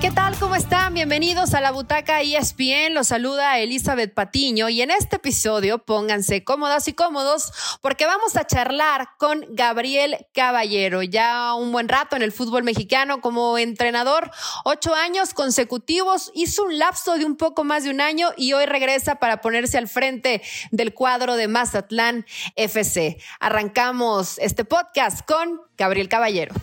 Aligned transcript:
¿Qué 0.00 0.10
tal? 0.10 0.34
¿Cómo 0.38 0.56
están? 0.56 0.94
Bienvenidos 0.94 1.52
a 1.52 1.60
la 1.60 1.72
Butaca 1.72 2.22
ESPN. 2.22 2.94
Los 2.94 3.08
saluda 3.08 3.58
Elizabeth 3.58 4.14
Patiño 4.14 4.70
y 4.70 4.80
en 4.80 4.90
este 4.90 5.16
episodio 5.16 5.76
pónganse 5.84 6.42
cómodas 6.42 6.88
y 6.88 6.94
cómodos 6.94 7.78
porque 7.82 8.06
vamos 8.06 8.34
a 8.36 8.46
charlar 8.46 9.10
con 9.18 9.44
Gabriel 9.50 10.26
Caballero. 10.32 11.02
Ya 11.02 11.52
un 11.52 11.70
buen 11.70 11.86
rato 11.90 12.16
en 12.16 12.22
el 12.22 12.32
fútbol 12.32 12.62
mexicano 12.62 13.20
como 13.20 13.58
entrenador, 13.58 14.30
ocho 14.64 14.94
años 14.94 15.34
consecutivos, 15.34 16.32
hizo 16.34 16.64
un 16.64 16.78
lapso 16.78 17.18
de 17.18 17.26
un 17.26 17.36
poco 17.36 17.62
más 17.64 17.84
de 17.84 17.90
un 17.90 18.00
año 18.00 18.30
y 18.38 18.54
hoy 18.54 18.64
regresa 18.64 19.16
para 19.16 19.42
ponerse 19.42 19.76
al 19.76 19.86
frente 19.86 20.40
del 20.70 20.94
cuadro 20.94 21.36
de 21.36 21.46
Mazatlán 21.46 22.24
FC. 22.56 23.18
Arrancamos 23.38 24.38
este 24.38 24.64
podcast 24.64 25.26
con 25.26 25.60
Gabriel 25.76 26.08
Caballero. 26.08 26.54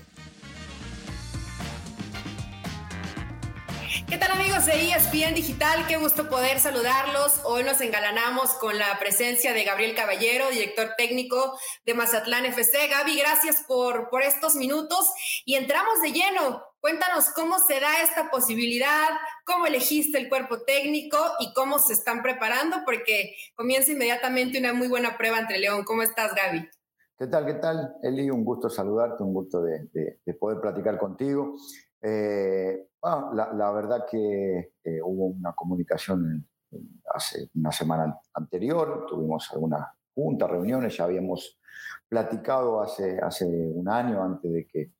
¿Qué 4.09 4.17
tal 4.17 4.31
amigos 4.31 4.65
de 4.65 4.71
ESPN 4.71 5.35
Digital? 5.35 5.85
Qué 5.85 5.97
gusto 5.97 6.29
poder 6.29 6.59
saludarlos. 6.59 7.41
Hoy 7.43 7.65
nos 7.65 7.81
engalanamos 7.81 8.53
con 8.53 8.77
la 8.77 8.97
presencia 9.01 9.51
de 9.51 9.65
Gabriel 9.65 9.95
Caballero, 9.95 10.49
director 10.49 10.91
técnico 10.97 11.59
de 11.85 11.93
Mazatlán 11.93 12.45
FC. 12.45 12.87
Gaby, 12.87 13.19
gracias 13.19 13.65
por, 13.67 14.09
por 14.09 14.21
estos 14.21 14.55
minutos 14.55 15.11
y 15.43 15.55
entramos 15.55 16.01
de 16.01 16.13
lleno. 16.13 16.63
Cuéntanos 16.79 17.31
cómo 17.35 17.59
se 17.59 17.81
da 17.81 18.01
esta 18.01 18.31
posibilidad, 18.31 19.09
cómo 19.45 19.65
elegiste 19.65 20.17
el 20.17 20.29
cuerpo 20.29 20.61
técnico 20.61 21.17
y 21.41 21.51
cómo 21.51 21.77
se 21.77 21.91
están 21.91 22.21
preparando, 22.21 22.77
porque 22.85 23.35
comienza 23.55 23.91
inmediatamente 23.91 24.57
una 24.57 24.71
muy 24.71 24.87
buena 24.87 25.17
prueba 25.17 25.37
entre 25.39 25.59
León. 25.59 25.83
¿Cómo 25.83 26.01
estás, 26.01 26.33
Gaby? 26.33 26.65
¿Qué 27.19 27.27
tal? 27.27 27.45
¿Qué 27.45 27.55
tal, 27.55 27.95
Eli? 28.01 28.29
Un 28.29 28.45
gusto 28.45 28.69
saludarte, 28.69 29.21
un 29.21 29.33
gusto 29.33 29.61
de, 29.61 29.89
de 29.91 30.33
poder 30.33 30.61
platicar 30.61 30.97
contigo. 30.97 31.55
Eh, 32.01 32.86
la, 33.33 33.71
verdad 33.71 34.05
que 34.09 34.73
eh, 34.83 35.01
hubo 35.03 35.27
una 35.27 35.53
comunicación 35.53 36.47
hace 37.13 37.49
una 37.55 37.71
semana 37.71 38.19
anterior, 38.33 39.05
tuvimos 39.07 39.49
algunas 39.53 39.87
juntas, 40.13 40.49
reuniones, 40.49 40.97
ya 40.97 41.05
habíamos 41.05 41.59
platicado 42.07 42.81
hace, 42.81 43.19
hace 43.19 43.45
un 43.45 43.87
año 43.89 44.23
antes 44.23 44.51
de 44.51 44.67
que 44.67 44.91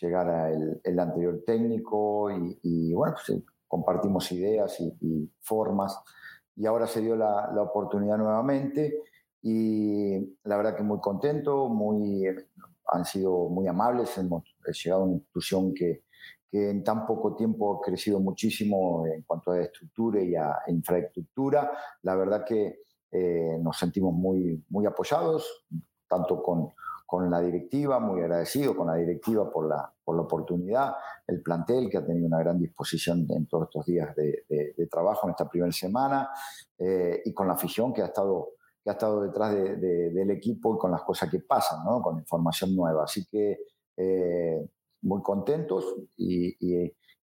llegara 0.00 0.50
el, 0.50 0.98
anterior 0.98 1.42
técnico 1.44 2.30
y, 2.30 2.92
bueno, 2.92 3.14
pues, 3.14 3.38
eh, 3.38 3.44
compartimos 3.66 4.30
ideas 4.32 4.78
y, 4.80 5.30
formas 5.40 5.98
y 6.56 6.66
ahora 6.66 6.86
se 6.86 7.00
dio 7.00 7.16
la, 7.16 7.50
la, 7.54 7.62
oportunidad 7.62 8.18
nuevamente 8.18 9.02
y 9.42 10.36
la 10.44 10.56
verdad 10.56 10.76
que 10.76 10.82
muy 10.82 11.00
contento, 11.00 11.68
muy, 11.68 12.26
han 12.88 13.04
sido 13.04 13.48
muy 13.48 13.66
amables, 13.66 14.16
hemos 14.18 14.44
llegado 14.82 15.02
a 15.02 15.04
una 15.04 15.14
institución 15.14 15.74
que, 15.74 16.02
que 16.50 16.70
en 16.70 16.82
tan 16.82 17.06
poco 17.06 17.34
tiempo 17.34 17.78
ha 17.78 17.80
crecido 17.84 18.20
muchísimo 18.20 19.06
en 19.06 19.22
cuanto 19.22 19.52
a 19.52 19.60
estructura 19.60 20.22
y 20.22 20.34
a 20.34 20.58
infraestructura. 20.68 21.70
La 22.02 22.14
verdad 22.14 22.44
que 22.44 22.80
eh, 23.10 23.58
nos 23.60 23.78
sentimos 23.78 24.14
muy, 24.14 24.64
muy 24.70 24.86
apoyados, 24.86 25.66
tanto 26.08 26.42
con, 26.42 26.70
con 27.08 27.30
la 27.30 27.40
directiva, 27.40 27.98
muy 28.00 28.20
agradecido 28.20 28.76
con 28.76 28.86
la 28.88 28.94
directiva 28.94 29.50
por 29.50 29.66
la, 29.68 29.90
por 30.04 30.16
la 30.16 30.22
oportunidad, 30.22 30.94
el 31.26 31.42
plantel 31.42 31.88
que 31.88 31.98
ha 31.98 32.04
tenido 32.04 32.26
una 32.26 32.38
gran 32.38 32.58
disposición 32.58 33.26
en 33.30 33.46
todos 33.46 33.64
estos 33.64 33.86
días 33.86 34.14
de, 34.14 34.44
de, 34.48 34.86
trabajo 34.88 35.26
en 35.26 35.30
esta 35.30 35.48
primera 35.48 35.72
semana 35.72 36.30
eh, 36.78 37.22
y 37.24 37.32
con 37.32 37.46
la 37.46 37.54
afición 37.54 37.92
que 37.92 38.02
ha 38.02 38.06
estado, 38.06 38.50
que 38.82 38.90
ha 38.90 38.92
estado 38.92 39.22
detrás 39.22 39.54
del 39.54 40.30
equipo 40.30 40.74
y 40.74 40.78
con 40.78 40.90
las 40.90 41.02
cosas 41.02 41.30
que 41.30 41.40
pasan, 41.40 41.82
¿no? 41.84 42.02
con 42.02 42.18
información 42.18 42.74
nueva. 42.76 43.04
Así 43.04 43.26
que 43.26 43.58
eh, 43.96 44.68
muy 45.02 45.22
contentos 45.22 45.94
y, 46.16 46.56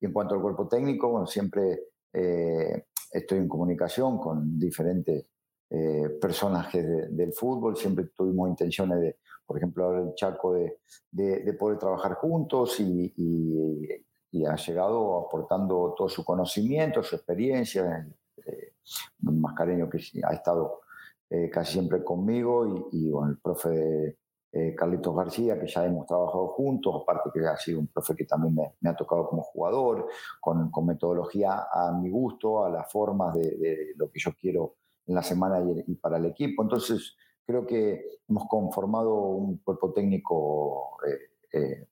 en 0.02 0.14
cuanto 0.14 0.36
al 0.36 0.42
cuerpo 0.42 0.68
técnico, 0.68 1.10
bueno, 1.10 1.26
siempre 1.26 1.88
eh, 2.14 2.86
estoy 3.12 3.40
en 3.40 3.48
comunicación 3.48 4.18
con 4.20 4.60
diferentes 4.60 5.26
eh, 5.70 6.10
personajes 6.22 7.16
del 7.16 7.34
fútbol, 7.34 7.76
siempre 7.76 8.06
tuvimos 8.16 8.50
intenciones 8.50 9.00
de, 9.00 9.18
por 9.46 9.58
ejemplo, 9.58 9.86
ahora 9.86 10.02
el 10.02 10.14
Chaco, 10.16 10.54
de, 10.54 10.80
de, 11.12 11.54
poder 11.54 11.78
trabajar 11.78 12.16
juntos 12.16 12.80
y, 12.80 13.14
y, 13.16 14.46
ha 14.46 14.56
llegado 14.58 15.26
aportando 15.26 15.96
todo 15.98 16.10
su 16.10 16.26
conocimiento, 16.26 17.02
su 17.02 17.16
experiencia, 17.16 18.06
eh, 18.46 18.74
Mascareño 19.20 19.90
que 19.90 20.00
ha 20.24 20.34
estado 20.34 20.82
eh, 21.30 21.50
casi 21.50 21.74
siempre 21.74 22.04
conmigo 22.04 22.90
y, 22.92 23.10
bueno, 23.10 23.32
el 23.32 23.38
profe 23.40 23.70
de, 23.70 24.18
eh, 24.58 24.74
Carlitos 24.74 25.14
García, 25.14 25.60
que 25.60 25.68
ya 25.68 25.84
hemos 25.86 26.06
trabajado 26.08 26.48
juntos, 26.48 27.02
aparte 27.02 27.30
que 27.34 27.46
ha 27.46 27.58
sido 27.58 27.78
un 27.78 27.88
profe 27.88 28.16
que 28.16 28.24
también 28.24 28.56
me, 28.80 28.90
ha 28.90 28.96
tocado 28.96 29.28
como 29.28 29.42
jugador, 29.42 30.08
con, 30.40 30.72
metodología 30.86 31.68
a 31.70 31.92
mi 31.92 32.10
gusto, 32.10 32.64
a 32.64 32.70
las 32.70 32.90
formas 32.90 33.34
de, 33.34 33.92
lo 33.98 34.10
que 34.10 34.18
yo 34.18 34.32
quiero 34.40 34.76
en 35.08 35.16
la 35.16 35.24
semana 35.24 35.62
y, 35.86 35.96
para 35.96 36.16
el 36.16 36.28
equipo. 36.28 36.64
Entonces, 36.64 37.18
creo 37.46 37.68
que 37.68 38.02
hemos 38.30 38.48
conformado 38.48 39.14
un 39.14 39.58
cuerpo 39.58 39.92
técnico 39.92 41.00
eh, 41.06 41.60
eh, 41.60 41.88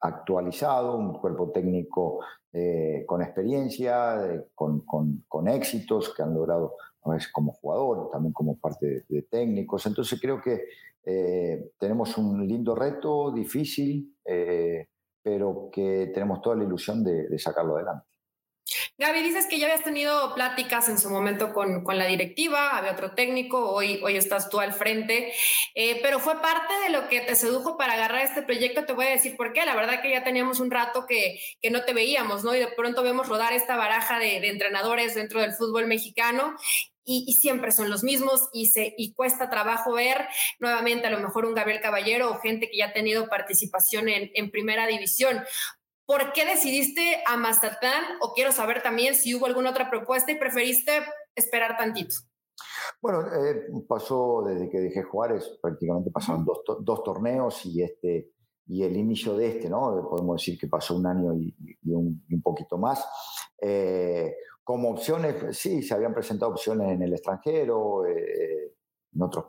actualizado, 0.00 0.96
un 0.96 1.12
cuerpo 1.20 1.52
técnico 1.52 2.18
con 3.06 3.22
experiencia, 3.22 4.44
con, 4.56 4.82
éxitos 5.46 6.12
que 6.12 6.24
han 6.24 6.34
logrado 6.34 6.74
veces 7.14 7.30
como 7.32 7.52
jugador, 7.52 8.10
también 8.10 8.32
como 8.32 8.58
parte 8.58 9.04
de 9.08 9.22
técnicos. 9.22 9.86
Entonces 9.86 10.20
creo 10.20 10.40
que 10.40 10.64
eh, 11.10 11.70
tenemos 11.78 12.18
un 12.18 12.46
lindo 12.46 12.74
reto, 12.74 13.32
difícil, 13.32 14.14
eh, 14.26 14.88
pero 15.22 15.70
que 15.72 16.10
tenemos 16.12 16.42
toda 16.42 16.56
la 16.56 16.64
ilusión 16.64 17.02
de, 17.02 17.38
sacarlo 17.38 17.76
adelante. 17.76 18.04
Gaby, 18.98 19.22
dices 19.22 19.46
que 19.46 19.58
ya 19.58 19.68
habías 19.68 19.84
tenido 19.84 20.34
pláticas 20.34 20.90
en 20.90 20.98
su 20.98 21.08
momento 21.08 21.54
con, 21.54 21.82
con 21.82 21.96
la 21.96 22.04
directiva, 22.04 22.76
había 22.76 22.92
otro 22.92 23.12
técnico, 23.12 23.70
hoy, 23.70 23.98
hoy 24.04 24.18
estás 24.18 24.50
tú 24.50 24.60
al 24.60 24.74
frente, 24.74 25.32
eh, 25.74 25.98
pero 26.02 26.18
fue 26.18 26.42
parte 26.42 26.74
de 26.84 26.90
lo 26.90 27.08
que 27.08 27.22
te 27.22 27.34
sedujo 27.34 27.78
para 27.78 27.94
agarrar 27.94 28.20
este 28.20 28.42
proyecto, 28.42 28.84
te 28.84 28.92
voy 28.92 29.06
a 29.06 29.10
decir 29.10 29.34
por 29.38 29.54
qué, 29.54 29.64
la 29.64 29.74
verdad 29.74 30.02
que 30.02 30.10
ya 30.10 30.22
teníamos 30.22 30.60
un 30.60 30.70
rato 30.70 31.06
que, 31.08 31.40
que 31.62 31.70
no 31.70 31.86
te 31.86 31.94
veíamos, 31.94 32.44
¿no? 32.44 32.54
Y 32.54 32.58
de 32.58 32.68
pronto 32.68 33.02
vemos 33.02 33.28
rodar 33.28 33.54
esta 33.54 33.76
baraja 33.76 34.18
de, 34.18 34.40
de 34.40 34.50
entrenadores 34.50 35.14
dentro 35.14 35.40
del 35.40 35.54
fútbol 35.54 35.86
mexicano 35.86 36.54
y, 37.10 37.32
siempre 37.32 37.72
son 37.72 37.88
los 37.88 38.04
mismos 38.04 38.50
y, 38.52 39.14
cuesta 39.14 39.48
trabajo 39.48 39.94
ver 39.94 40.28
nuevamente 40.60 41.06
a 41.06 41.10
lo 41.10 41.20
mejor 41.20 41.46
un 41.46 41.54
Gabriel 41.54 41.80
Caballero 41.80 42.30
o 42.30 42.38
gente 42.38 42.68
que 42.70 42.76
ya 42.76 42.88
ha 42.88 42.92
tenido 42.92 43.28
participación 43.28 44.08
en, 44.08 44.50
primera 44.50 44.86
división. 44.86 45.38
¿Por 46.04 46.32
qué 46.32 46.44
decidiste 46.44 47.22
a 47.26 47.36
Mazatlán? 47.36 48.04
O 48.20 48.34
quiero 48.34 48.52
saber 48.52 48.82
también 48.82 49.14
si 49.14 49.34
hubo 49.34 49.46
alguna 49.46 49.70
otra 49.70 49.88
propuesta 49.88 50.32
y 50.32 50.38
preferiste 50.38 51.02
esperar 51.34 51.78
tantito. 51.78 52.16
Bueno, 53.00 53.22
eh, 53.22 53.68
pasó 53.88 54.42
desde 54.46 54.68
que 54.68 54.78
dejé 54.78 55.02
Juárez, 55.02 55.58
prácticamente 55.62 56.10
pasaron 56.10 56.44
dos, 56.44 57.04
torneos 57.04 57.64
y, 57.64 57.82
este, 57.82 58.32
y 58.66 58.82
el 58.82 58.96
inicio 58.96 59.34
de 59.34 59.48
este, 59.48 59.70
¿no? 59.70 60.08
Podemos 60.10 60.40
decir 60.40 60.58
que 60.58 60.66
pasó 60.66 60.96
un 60.96 61.06
año 61.06 61.32
y, 61.34 61.54
un, 61.84 62.24
un, 62.30 62.42
poquito 62.42 62.76
más. 62.76 63.04
Eh, 63.60 64.34
como 64.68 64.90
opciones, 64.90 65.56
sí, 65.56 65.82
se 65.82 65.94
habían 65.94 66.12
presentado 66.12 66.52
opciones 66.52 66.90
en 66.90 67.02
el 67.02 67.14
extranjero, 67.14 68.04
eh, 68.04 68.74
en, 69.14 69.22
otros, 69.22 69.46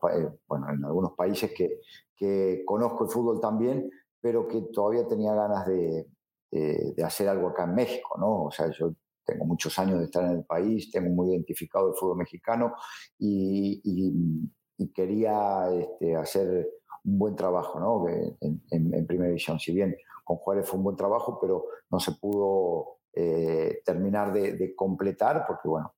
bueno, 0.47 0.69
en 0.69 0.85
algunos 0.85 1.12
países 1.12 1.52
que, 1.53 1.81
que, 2.16 2.63
conozco 2.66 3.03
el 3.03 3.12
fútbol 3.12 3.41
también, 3.41 3.91
pero 4.22 4.47
que 4.47 4.62
todavía 4.72 5.06
tenía 5.06 5.34
ganas 5.34 5.68
de, 5.68 6.07
de, 6.50 7.03
hacer 7.03 7.28
algo 7.28 7.50
acá 7.50 7.66
en 7.66 7.75
México, 7.75 8.16
¿no? 8.18 8.46
O 8.46 8.52
sea, 8.52 8.72
yo 8.72 8.94
tengo 9.25 9.44
muchos 9.44 9.78
años 9.78 10.00
de 10.00 10.06
estar 10.06 10.24
en 10.24 10.38
el 10.38 10.46
país, 10.46 10.90
tengo 10.90 11.09
muy 11.09 11.34
identificado 11.34 11.90
el 11.90 11.96
fútbol 11.96 12.19
mexicano 12.19 12.75
y, 13.18 13.81
y, 13.84 14.94
quería 14.94 15.69
este, 15.69 16.16
hacer 16.16 16.65
un 17.04 17.19
buen 17.19 17.36
trabajo, 17.36 17.77
¿no? 17.77 18.07
En, 18.07 18.63
en, 18.72 18.94
en 18.94 19.06
primera 19.06 19.27
división. 19.27 19.60
Si 19.60 19.74
bien 19.74 19.98
con 20.24 20.38
Juárez 20.38 20.65
fue 20.65 20.77
un 20.77 20.86
buen 20.86 20.95
trabajo, 20.95 21.38
pero 21.42 21.65
no 21.92 22.00
se 22.00 22.13
pudo 22.13 22.99
eh, 23.21 23.81
terminar 23.83 24.31
de, 24.31 24.74
completar, 24.74 25.44
porque 25.45 25.68
bueno, 25.68 25.94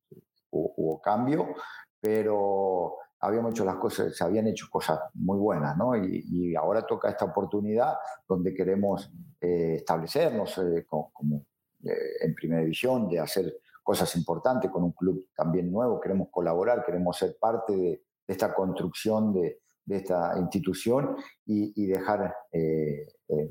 hubo, 0.50 1.00
cambio, 1.00 1.54
pero 2.00 2.96
habíamos 3.20 3.52
hecho 3.52 3.64
las 3.64 3.76
cosas, 3.76 4.18
se 4.18 4.24
habían 4.24 4.48
hecho 4.48 4.66
cosas 4.72 5.00
muy 5.14 5.38
buenas, 5.38 5.78
¿no? 5.78 5.96
Y, 5.96 6.56
ahora 6.56 6.82
toca 6.82 7.12
esta 7.12 7.26
oportunidad 7.26 7.94
donde 8.28 8.56
queremos 8.56 9.12
eh, 9.40 9.76
establecernos 9.76 10.58
eh, 10.58 10.84
como, 10.88 11.46
en 11.84 12.34
primera 12.34 12.62
división, 12.62 13.08
de 13.08 13.20
hacer 13.20 13.56
cosas 13.84 14.16
importantes 14.16 14.72
con 14.72 14.84
un 14.84 14.94
club 14.94 15.28
también 15.36 15.72
nuevo, 15.72 16.02
queremos 16.02 16.30
colaborar, 16.32 16.84
queremos 16.84 17.16
ser 17.16 17.38
parte 17.40 17.76
de, 17.76 18.04
esta 18.26 18.52
construcción 18.52 19.32
de, 19.32 19.61
esta 19.88 20.38
institución 20.38 21.16
y, 21.46 21.86
dejar 21.88 22.34
eh, 22.52 23.08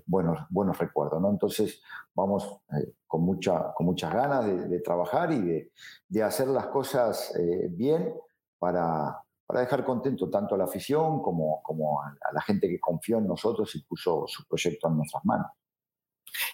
buenos, 0.06 0.40
buenos 0.50 0.78
recuerdos. 0.78 1.20
¿no? 1.20 1.30
Entonces 1.30 1.82
vamos 2.14 2.60
eh, 2.72 2.94
con, 3.06 3.22
mucha, 3.22 3.72
con 3.74 3.86
muchas 3.86 4.12
ganas 4.12 4.46
de, 4.46 4.80
trabajar 4.80 5.32
y 5.32 5.40
de, 5.40 5.72
de, 6.08 6.22
hacer 6.22 6.48
las 6.48 6.66
cosas 6.68 7.34
eh, 7.36 7.68
bien 7.70 8.14
para, 8.58 9.22
para, 9.46 9.60
dejar 9.60 9.84
contento 9.84 10.30
tanto 10.30 10.54
a 10.54 10.58
la 10.58 10.64
afición 10.64 11.22
como, 11.22 11.62
como 11.62 12.00
a, 12.02 12.14
la 12.32 12.42
gente 12.42 12.68
que 12.68 12.80
confió 12.80 13.18
en 13.18 13.26
nosotros 13.26 13.74
y 13.74 13.82
puso 13.82 14.24
su 14.26 14.46
proyecto 14.46 14.88
en 14.88 14.96
nuestras 14.96 15.24
manos. 15.24 15.48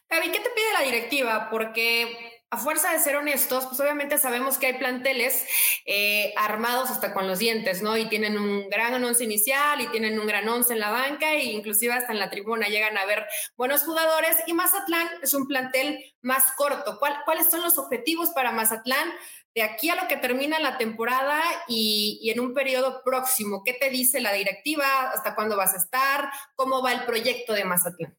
Gaby, 0.09 0.31
¿qué 0.33 0.41
te 0.41 0.51
pide 0.55 0.73
la 0.73 0.85
directiva? 0.85 1.49
Porque 1.51 2.36
a 2.51 2.59
fuerza 2.59 2.93
de 2.93 3.01
ser 3.01 3.17
honestos, 3.17 3.67
pues 3.67 3.81
obviamente 3.81 4.19
sabemos 4.19 4.57
que 4.57 4.67
hay 4.67 4.75
planteles 4.75 5.45
eh, 5.85 6.33
armados 6.37 6.91
hasta 6.91 7.13
con 7.13 7.27
los 7.27 7.41
dientes, 7.41 7.83
¿no? 7.83 7.97
Y 7.97 8.09
tienen 8.09 8.39
un 8.39 8.69
gran 8.69 9.03
once 9.03 9.25
inicial 9.25 9.81
y 9.81 9.89
tienen 9.89 10.19
un 10.21 10.29
gran 10.29 10.49
once 10.49 10.73
en 10.73 10.79
la 10.79 10.91
banca 10.91 11.33
e 11.33 11.45
inclusive 11.45 11.95
hasta 11.95 12.13
en 12.13 12.21
la 12.21 12.31
tribuna 12.31 12.69
llegan 12.69 12.97
a 12.99 13.05
ver 13.05 13.27
buenos 13.57 13.83
jugadores. 13.83 14.37
Y 14.47 14.53
Mazatlán 14.53 15.09
es 15.23 15.35
un 15.35 15.49
plantel 15.49 16.15
más 16.23 16.53
corto. 16.57 17.01
¿Cuáles 17.01 17.51
son 17.51 17.63
los 17.63 17.79
objetivos 17.79 18.31
para 18.31 18.53
Mazatlán 18.53 19.09
de 19.53 19.63
aquí 19.63 19.91
a 19.91 19.97
lo 19.97 20.07
que 20.07 20.17
termina 20.17 20.61
la 20.61 20.79
temporada 20.79 21.43
y, 21.67 22.21
y 22.23 22.31
en 22.31 22.39
un 22.39 22.55
periodo 22.55 23.03
próximo? 23.05 23.65
¿Qué 23.65 23.73
te 23.73 23.91
dice 23.91 24.21
la 24.21 24.33
directiva? 24.33 25.11
¿Hasta 25.11 25.35
cuándo 25.35 25.57
vas 25.57 25.75
a 25.75 25.79
estar? 25.79 26.31
¿Cómo 26.55 26.81
va 26.81 26.93
el 26.93 27.05
proyecto 27.05 27.55
de 27.55 27.65
Mazatlán? 27.65 28.17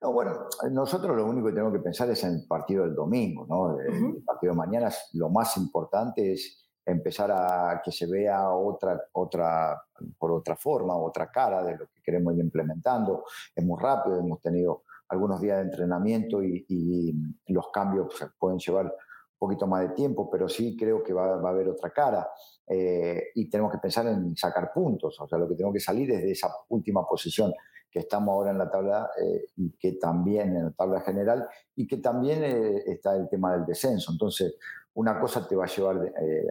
No, 0.00 0.12
bueno, 0.12 0.46
nosotros 0.70 1.16
lo 1.16 1.26
único 1.26 1.48
que 1.48 1.54
tenemos 1.54 1.72
que 1.72 1.80
pensar 1.80 2.08
es 2.10 2.22
en 2.24 2.34
el 2.34 2.46
partido 2.46 2.84
del 2.84 2.94
domingo, 2.94 3.46
¿no? 3.48 3.78
El 3.80 4.22
partido 4.24 4.52
de 4.52 4.58
mañana 4.58 4.90
lo 5.14 5.28
más 5.30 5.56
importante 5.56 6.32
es 6.32 6.66
empezar 6.84 7.32
a 7.32 7.80
que 7.84 7.90
se 7.90 8.06
vea 8.06 8.50
otra, 8.50 9.00
otra, 9.12 9.82
por 10.18 10.30
otra 10.30 10.56
forma, 10.56 10.96
otra 10.96 11.30
cara 11.30 11.64
de 11.64 11.76
lo 11.76 11.86
que 11.88 12.00
queremos 12.02 12.34
ir 12.34 12.40
implementando. 12.40 13.24
Es 13.54 13.64
muy 13.64 13.80
rápido, 13.80 14.20
hemos 14.20 14.40
tenido 14.40 14.84
algunos 15.08 15.40
días 15.40 15.58
de 15.58 15.64
entrenamiento 15.64 16.42
y, 16.42 17.12
los 17.48 17.70
cambios 17.72 18.14
pueden 18.38 18.58
llevar 18.58 18.86
un 18.86 19.38
poquito 19.38 19.66
más 19.66 19.82
de 19.82 19.94
tiempo, 19.94 20.28
pero 20.30 20.48
sí 20.48 20.76
creo 20.76 21.02
que 21.02 21.12
va, 21.12 21.34
a 21.34 21.48
haber 21.48 21.68
otra 21.68 21.90
cara. 21.90 22.28
Eh, 22.68 23.30
y 23.34 23.48
tenemos 23.48 23.72
que 23.72 23.78
pensar 23.78 24.06
en 24.06 24.36
sacar 24.36 24.72
puntos, 24.72 25.18
o 25.20 25.26
sea, 25.26 25.38
lo 25.38 25.48
que 25.48 25.54
tenemos 25.54 25.74
que 25.74 25.80
salir 25.80 26.10
es 26.12 26.22
de 26.22 26.32
esa 26.32 26.48
última 26.68 27.04
posición 27.06 27.52
que 27.96 28.00
estamos 28.00 28.34
ahora 28.34 28.50
en 28.50 28.58
la 28.58 28.70
tabla 28.70 29.10
eh, 29.18 29.46
y 29.56 29.70
que 29.70 29.92
también 29.92 30.54
en 30.54 30.64
la 30.64 30.70
tabla 30.72 31.00
general 31.00 31.48
y 31.74 31.86
que 31.86 31.96
también 31.96 32.44
eh, 32.44 32.82
está 32.84 33.16
el 33.16 33.26
tema 33.26 33.54
del 33.54 33.64
descenso. 33.64 34.12
Entonces, 34.12 34.58
una 34.92 35.18
cosa 35.18 35.48
te 35.48 35.56
va 35.56 35.64
a 35.64 35.66
llevar 35.66 36.00
de, 36.00 36.08
eh, 36.08 36.46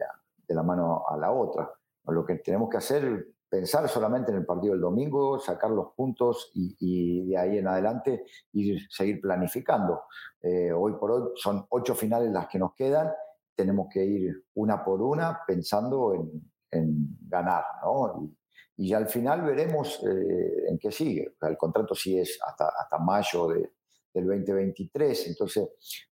la 0.48 0.64
mano 0.64 1.04
a 1.08 1.16
la 1.16 1.30
otra. 1.30 1.70
Lo 2.08 2.26
que 2.26 2.34
tenemos 2.38 2.68
que 2.68 2.78
hacer 2.78 3.28
pensar 3.48 3.88
solamente 3.88 4.32
en 4.32 4.38
el 4.38 4.44
partido 4.44 4.72
del 4.72 4.80
domingo, 4.80 5.38
sacar 5.38 5.70
los 5.70 5.92
puntos 5.94 6.50
y, 6.52 7.28
de 7.28 7.38
ahí 7.38 7.58
en 7.58 7.68
adelante 7.68 8.24
ir, 8.54 8.80
seguir 8.90 9.20
planificando. 9.20 10.02
hoy 10.42 10.94
por 10.94 11.12
hoy 11.12 11.30
son 11.36 11.64
ocho 11.68 11.94
finales 11.94 12.32
las 12.32 12.48
que 12.48 12.58
nos 12.58 12.74
quedan, 12.74 13.12
tenemos 13.54 13.86
que 13.88 14.04
ir 14.04 14.46
una 14.54 14.84
por 14.84 15.00
una 15.00 15.42
pensando 15.46 16.12
en, 16.12 16.42
en 16.72 17.18
ganar, 17.28 17.62
¿no? 17.84 18.32
Y 18.76 18.92
al 18.92 19.08
final 19.08 19.42
veremos 19.42 20.02
eh, 20.04 20.68
en 20.68 20.78
qué 20.78 20.92
sigue. 20.92 21.34
el 21.40 21.56
contrato 21.56 21.94
sí 21.94 22.18
es 22.18 22.38
hasta, 22.46 22.68
hasta 22.68 22.98
mayo 22.98 23.48
de, 23.48 23.72
del 24.12 24.26
2023, 24.26 25.28
entonces, 25.28 25.68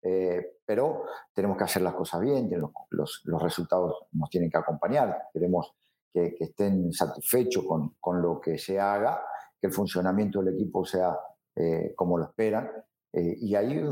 eh, 0.01 0.59
pero 0.65 1.03
tenemos 1.33 1.57
que 1.57 1.63
hacer 1.63 1.81
las 1.81 1.93
cosas 1.93 2.21
bien, 2.21 2.49
los, 2.51 2.71
los, 2.89 3.21
los, 3.25 3.41
resultados 3.41 4.07
nos 4.11 4.29
tienen 4.29 4.49
que 4.49 4.57
acompañar, 4.57 5.23
queremos 5.33 5.73
que, 6.13 6.35
estén 6.39 6.91
satisfechos 6.91 7.65
con, 7.65 7.95
con, 7.99 8.21
lo 8.21 8.39
que 8.41 8.57
se 8.57 8.79
haga, 8.79 9.21
que 9.59 9.67
el 9.67 9.73
funcionamiento 9.73 10.41
del 10.41 10.55
equipo 10.55 10.85
sea 10.85 11.17
eh, 11.55 11.93
como 11.95 12.17
lo 12.17 12.25
esperan, 12.25 12.69
y 13.11 13.55
ahí 13.55 13.83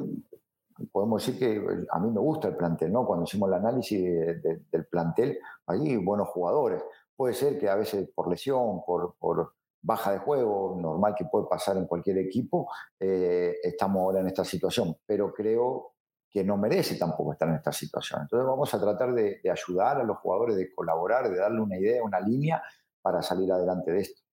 podemos 0.91 1.25
decir 1.25 1.39
que 1.39 1.85
a 1.89 1.99
mí 1.99 2.11
me 2.11 2.19
gusta 2.19 2.49
el 2.49 2.55
plantel, 2.55 2.91
¿no? 2.91 3.03
Cuando 3.03 3.25
hicimos 3.25 3.49
el 3.49 3.55
análisis 3.55 3.99
del 3.99 4.85
plantel, 4.91 5.39
hay 5.65 5.97
buenos 5.97 6.27
jugadores. 6.27 6.83
Puede 7.17 7.33
ser 7.33 7.59
que 7.59 7.67
a 7.67 7.75
veces 7.75 8.09
por 8.15 8.29
lesión, 8.29 8.83
por, 8.85 9.53
baja 9.81 10.11
de 10.11 10.19
juego, 10.19 10.77
normal 10.79 11.15
que 11.17 11.25
puede 11.25 11.47
pasar 11.47 11.77
en 11.77 11.87
cualquier 11.87 12.19
equipo, 12.19 12.69
eh, 12.99 13.55
estamos 13.63 14.01
ahora 14.01 14.19
en 14.19 14.27
esta 14.27 14.45
situación, 14.45 14.95
pero 15.05 15.33
creo 15.33 15.93
que 16.29 16.43
no 16.43 16.57
merece 16.57 16.95
tampoco 16.97 17.33
estar 17.33 17.49
en 17.49 17.55
esta 17.55 17.71
situación. 17.71 18.21
Entonces 18.21 18.47
vamos 18.47 18.73
a 18.73 18.79
tratar 18.79 19.13
de 19.13 19.41
ayudar 19.51 19.99
a 19.99 20.03
los 20.03 20.17
jugadores, 20.19 20.55
de 20.55 20.71
colaborar, 20.73 21.29
de 21.29 21.37
darle 21.37 21.61
una 21.61 21.77
idea, 21.77 22.03
una 22.03 22.19
línea 22.19 22.61
para 23.01 23.21
salir 23.21 23.51
adelante 23.51 23.91
de 23.91 24.01
esto. 24.01 24.26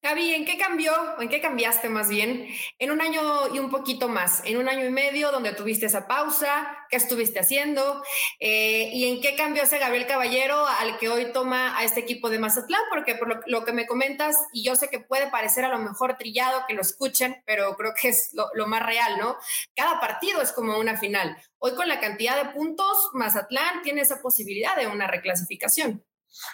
Gaby, 0.00 0.32
¿en 0.32 0.44
qué 0.44 0.56
cambió 0.56 0.92
o 1.18 1.22
en 1.22 1.28
qué 1.28 1.40
cambiaste 1.40 1.88
más 1.88 2.08
bien 2.08 2.46
en 2.78 2.92
un 2.92 3.00
año 3.00 3.20
y 3.52 3.58
un 3.58 3.68
poquito 3.68 4.08
más? 4.08 4.42
En 4.44 4.56
un 4.56 4.68
año 4.68 4.86
y 4.86 4.90
medio 4.90 5.32
donde 5.32 5.52
tuviste 5.52 5.86
esa 5.86 6.06
pausa, 6.06 6.68
¿qué 6.88 6.96
estuviste 6.96 7.40
haciendo? 7.40 8.00
Eh, 8.38 8.90
¿Y 8.92 9.08
en 9.08 9.20
qué 9.20 9.34
cambió 9.34 9.64
ese 9.64 9.78
Gabriel 9.78 10.06
Caballero 10.06 10.64
al 10.66 10.98
que 10.98 11.08
hoy 11.08 11.32
toma 11.32 11.76
a 11.76 11.82
este 11.82 11.98
equipo 11.98 12.30
de 12.30 12.38
Mazatlán? 12.38 12.80
Porque 12.90 13.16
por 13.16 13.42
lo, 13.48 13.64
que 13.64 13.72
me 13.72 13.88
comentas, 13.88 14.36
y 14.52 14.62
yo 14.62 14.76
sé 14.76 14.88
que 14.88 15.00
puede 15.00 15.32
parecer 15.32 15.64
a 15.64 15.68
lo 15.68 15.78
mejor 15.78 16.16
trillado 16.16 16.62
que 16.68 16.74
lo 16.74 16.82
escuchen, 16.82 17.42
pero 17.44 17.74
creo 17.76 17.92
que 18.00 18.10
es 18.10 18.30
lo, 18.34 18.46
lo 18.54 18.68
más 18.68 18.86
real, 18.86 19.18
¿no? 19.18 19.36
Cada 19.74 19.98
partido 19.98 20.40
es 20.40 20.52
como 20.52 20.78
una 20.78 20.96
final. 20.96 21.36
Hoy 21.58 21.74
con 21.74 21.88
la 21.88 21.98
cantidad 21.98 22.36
de 22.36 22.50
puntos, 22.52 23.10
Mazatlán 23.14 23.82
tiene 23.82 24.02
esa 24.02 24.22
posibilidad 24.22 24.76
de 24.76 24.86
una 24.86 25.08
reclasificación. 25.08 26.04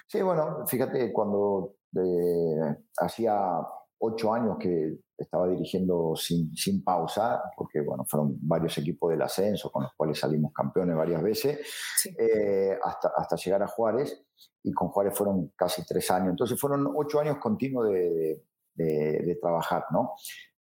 Sí, 0.07 0.23
bueno, 0.23 0.67
fíjate, 0.67 1.13
cuando 1.13 1.77
hacía 2.99 3.35
ocho 3.99 4.33
años 4.33 4.57
que 4.59 4.99
estaba 5.17 5.49
dirigiendo 5.49 6.15
sin, 6.17 6.55
sin, 6.57 6.83
pausa, 6.83 7.43
porque 7.57 7.81
bueno, 7.81 8.05
fueron 8.05 8.37
varios 8.41 8.77
equipos 8.79 9.11
del 9.11 9.23
ascenso 9.23 9.71
con 9.71 9.85
los 9.85 9.93
cuales 9.95 10.19
salimos 10.19 10.53
campeones 10.53 10.97
varias 10.97 11.23
veces, 11.23 11.61
eh, 12.19 12.77
hasta, 12.83 13.13
hasta 13.17 13.37
llegar 13.37 13.63
a 13.63 13.69
Juárez, 13.69 14.25
y 14.63 14.73
con 14.73 14.89
Juárez 14.89 15.17
fueron 15.17 15.53
casi 15.57 15.85
tres 15.87 16.11
años. 16.11 16.31
Entonces 16.31 16.59
fueron 16.59 16.93
ocho 16.97 17.21
años 17.21 17.39
continuos 17.39 17.89
de, 17.91 18.43
de, 18.75 19.39
trabajar, 19.41 19.85
¿no? 19.91 20.15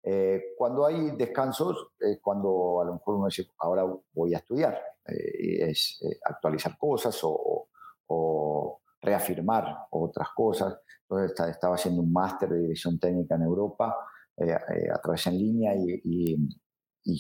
Eh, 0.04 0.54
cuando 0.58 0.86
hay 0.86 1.12
descansos, 1.16 1.92
es 2.00 2.20
cuando 2.22 2.82
a 2.82 2.86
lo 2.86 2.94
mejor 2.94 3.16
uno 3.16 3.28
dice, 3.28 3.48
ahora 3.60 3.86
voy 4.14 4.34
a 4.36 4.38
estudiar, 4.38 4.80
eh, 5.08 5.70
es 5.70 6.00
actualizar 6.26 6.78
cosas 6.78 7.18
o, 7.24 7.70
o 8.08 8.82
reafirmar 9.04 9.88
otras 9.92 10.30
cosas. 10.36 10.80
Entonces 11.02 11.48
estaba 11.50 11.76
haciendo 11.76 12.02
un 12.02 12.12
máster 12.12 12.50
de 12.50 12.60
dirección 12.60 12.98
técnica 12.98 13.36
en 13.36 13.44
Europa 13.44 13.96
eh, 14.38 14.50
eh, 14.50 14.90
a 14.92 15.00
través 15.00 15.28
en 15.28 15.38
línea 15.38 15.74
y, 15.76 16.38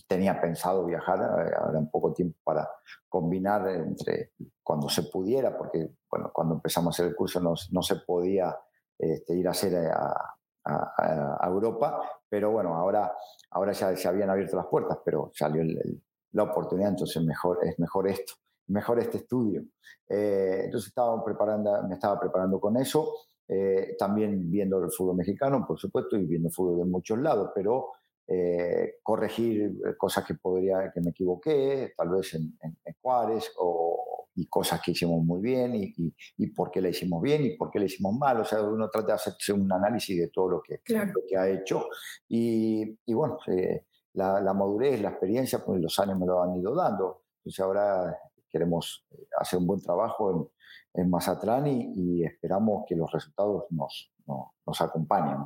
tenía 0.08 0.40
pensado 0.40 0.86
viajar 0.86 1.20
eh, 1.20 1.52
ahora 1.60 1.78
en 1.78 1.90
poco 1.90 2.14
tiempo 2.14 2.38
para 2.42 2.70
combinar 3.10 3.68
entre 3.68 4.32
cuando 4.64 4.88
se 4.88 5.04
pudiera, 5.04 5.58
porque 5.58 5.90
bueno, 6.10 6.32
cuando 6.34 6.56
empezamos 6.56 6.88
a 6.88 6.94
hacer 6.96 7.12
el 7.12 7.16
curso 7.18 7.42
no, 7.42 7.54
no 7.72 7.82
se 7.82 7.98
podía 7.98 8.56
este, 8.98 9.36
ir 9.36 9.46
a 9.46 9.52
hacer 9.52 9.76
a, 9.88 10.36
a, 10.64 11.48
Europa, 11.50 12.02
pero 12.30 12.52
bueno, 12.52 12.76
ahora, 12.76 13.12
ahora 13.52 13.74
ya 13.74 13.94
se 13.98 14.08
habían 14.08 14.30
abierto 14.30 14.56
las 14.56 14.68
puertas, 14.68 15.00
pero 15.04 15.32
salió 15.34 15.62
la 16.32 16.44
oportunidad, 16.44 16.92
entonces 16.92 17.22
mejor, 17.22 17.60
es 17.64 17.78
mejor 17.78 18.08
esto 18.08 18.34
mejor 18.68 19.00
este 19.00 19.18
estudio. 19.18 19.64
Eh, 20.10 20.62
entonces 20.66 20.90
estaba 20.90 21.24
preparando, 21.24 21.72
me 21.88 21.96
estaba 21.96 22.20
preparando 22.20 22.60
con 22.60 22.78
eso, 22.78 23.14
eh, 23.48 23.96
también 23.98 24.50
viendo 24.50 24.84
el 24.84 24.92
fútbol 24.92 25.18
mexicano, 25.18 25.66
por 25.68 25.80
supuesto, 25.80 26.18
y 26.18 26.26
viendo 26.26 26.50
fútbol 26.50 26.80
de 26.80 26.86
muchos 26.86 27.20
lados, 27.20 27.52
pero 27.54 27.92
eh, 28.28 28.96
corregir 29.02 29.74
cosas 29.98 30.26
que 30.26 30.36
podría, 30.36 30.92
que 30.94 31.02
me 31.02 31.12
equivoqué, 31.12 31.94
tal 31.98 32.10
vez 32.10 32.34
en, 32.36 32.58
Juárez, 33.02 33.52
o, 33.58 34.28
y 34.36 34.48
cosas 34.48 34.82
que 34.82 34.92
hicimos 34.92 35.24
muy 35.24 35.42
bien, 35.42 35.76
y, 35.76 35.94
y, 36.38 36.48
por 36.48 36.72
qué 36.72 36.82
la 36.82 36.90
hicimos 36.90 37.22
bien 37.22 37.44
y 37.44 37.58
por 37.58 37.70
qué 37.70 37.80
la 37.80 37.86
hicimos 37.86 38.16
mal. 38.18 38.40
O 38.40 38.46
sea, 38.46 38.62
uno 38.62 38.90
trata 38.90 39.08
de 39.08 39.14
hacerse 39.14 39.54
un 39.54 39.72
análisis 39.72 40.18
de 40.18 40.30
todo 40.30 40.50
lo 40.50 40.62
que, 40.62 40.80
lo 40.88 41.22
que 41.28 41.38
ha 41.38 41.50
hecho. 41.50 41.88
Y, 42.30 42.98
y 43.06 43.14
bueno, 43.14 43.38
la, 44.14 44.40
la, 44.42 44.54
madurez, 44.54 45.02
la 45.02 45.10
experiencia, 45.10 45.64
pues 45.64 45.82
los 45.82 45.98
años 46.00 46.18
me 46.18 46.26
lo 46.26 46.42
han 46.42 46.56
ido 46.56 46.74
dando. 46.74 47.24
Entonces 47.40 47.60
ahora 47.60 48.18
queremos 48.54 49.06
eh, 49.12 49.28
hacer 49.40 49.60
un 49.60 49.68
buen 49.68 49.82
trabajo 49.82 50.32
en, 50.32 51.02
en 51.02 51.10
Mazatlán 51.10 51.68
y, 51.68 52.24
esperamos 52.24 52.86
que 52.88 52.96
los 52.96 53.12
resultados 53.12 53.66
nos, 53.72 54.14
nos 54.28 54.82
acompañen. 54.82 55.40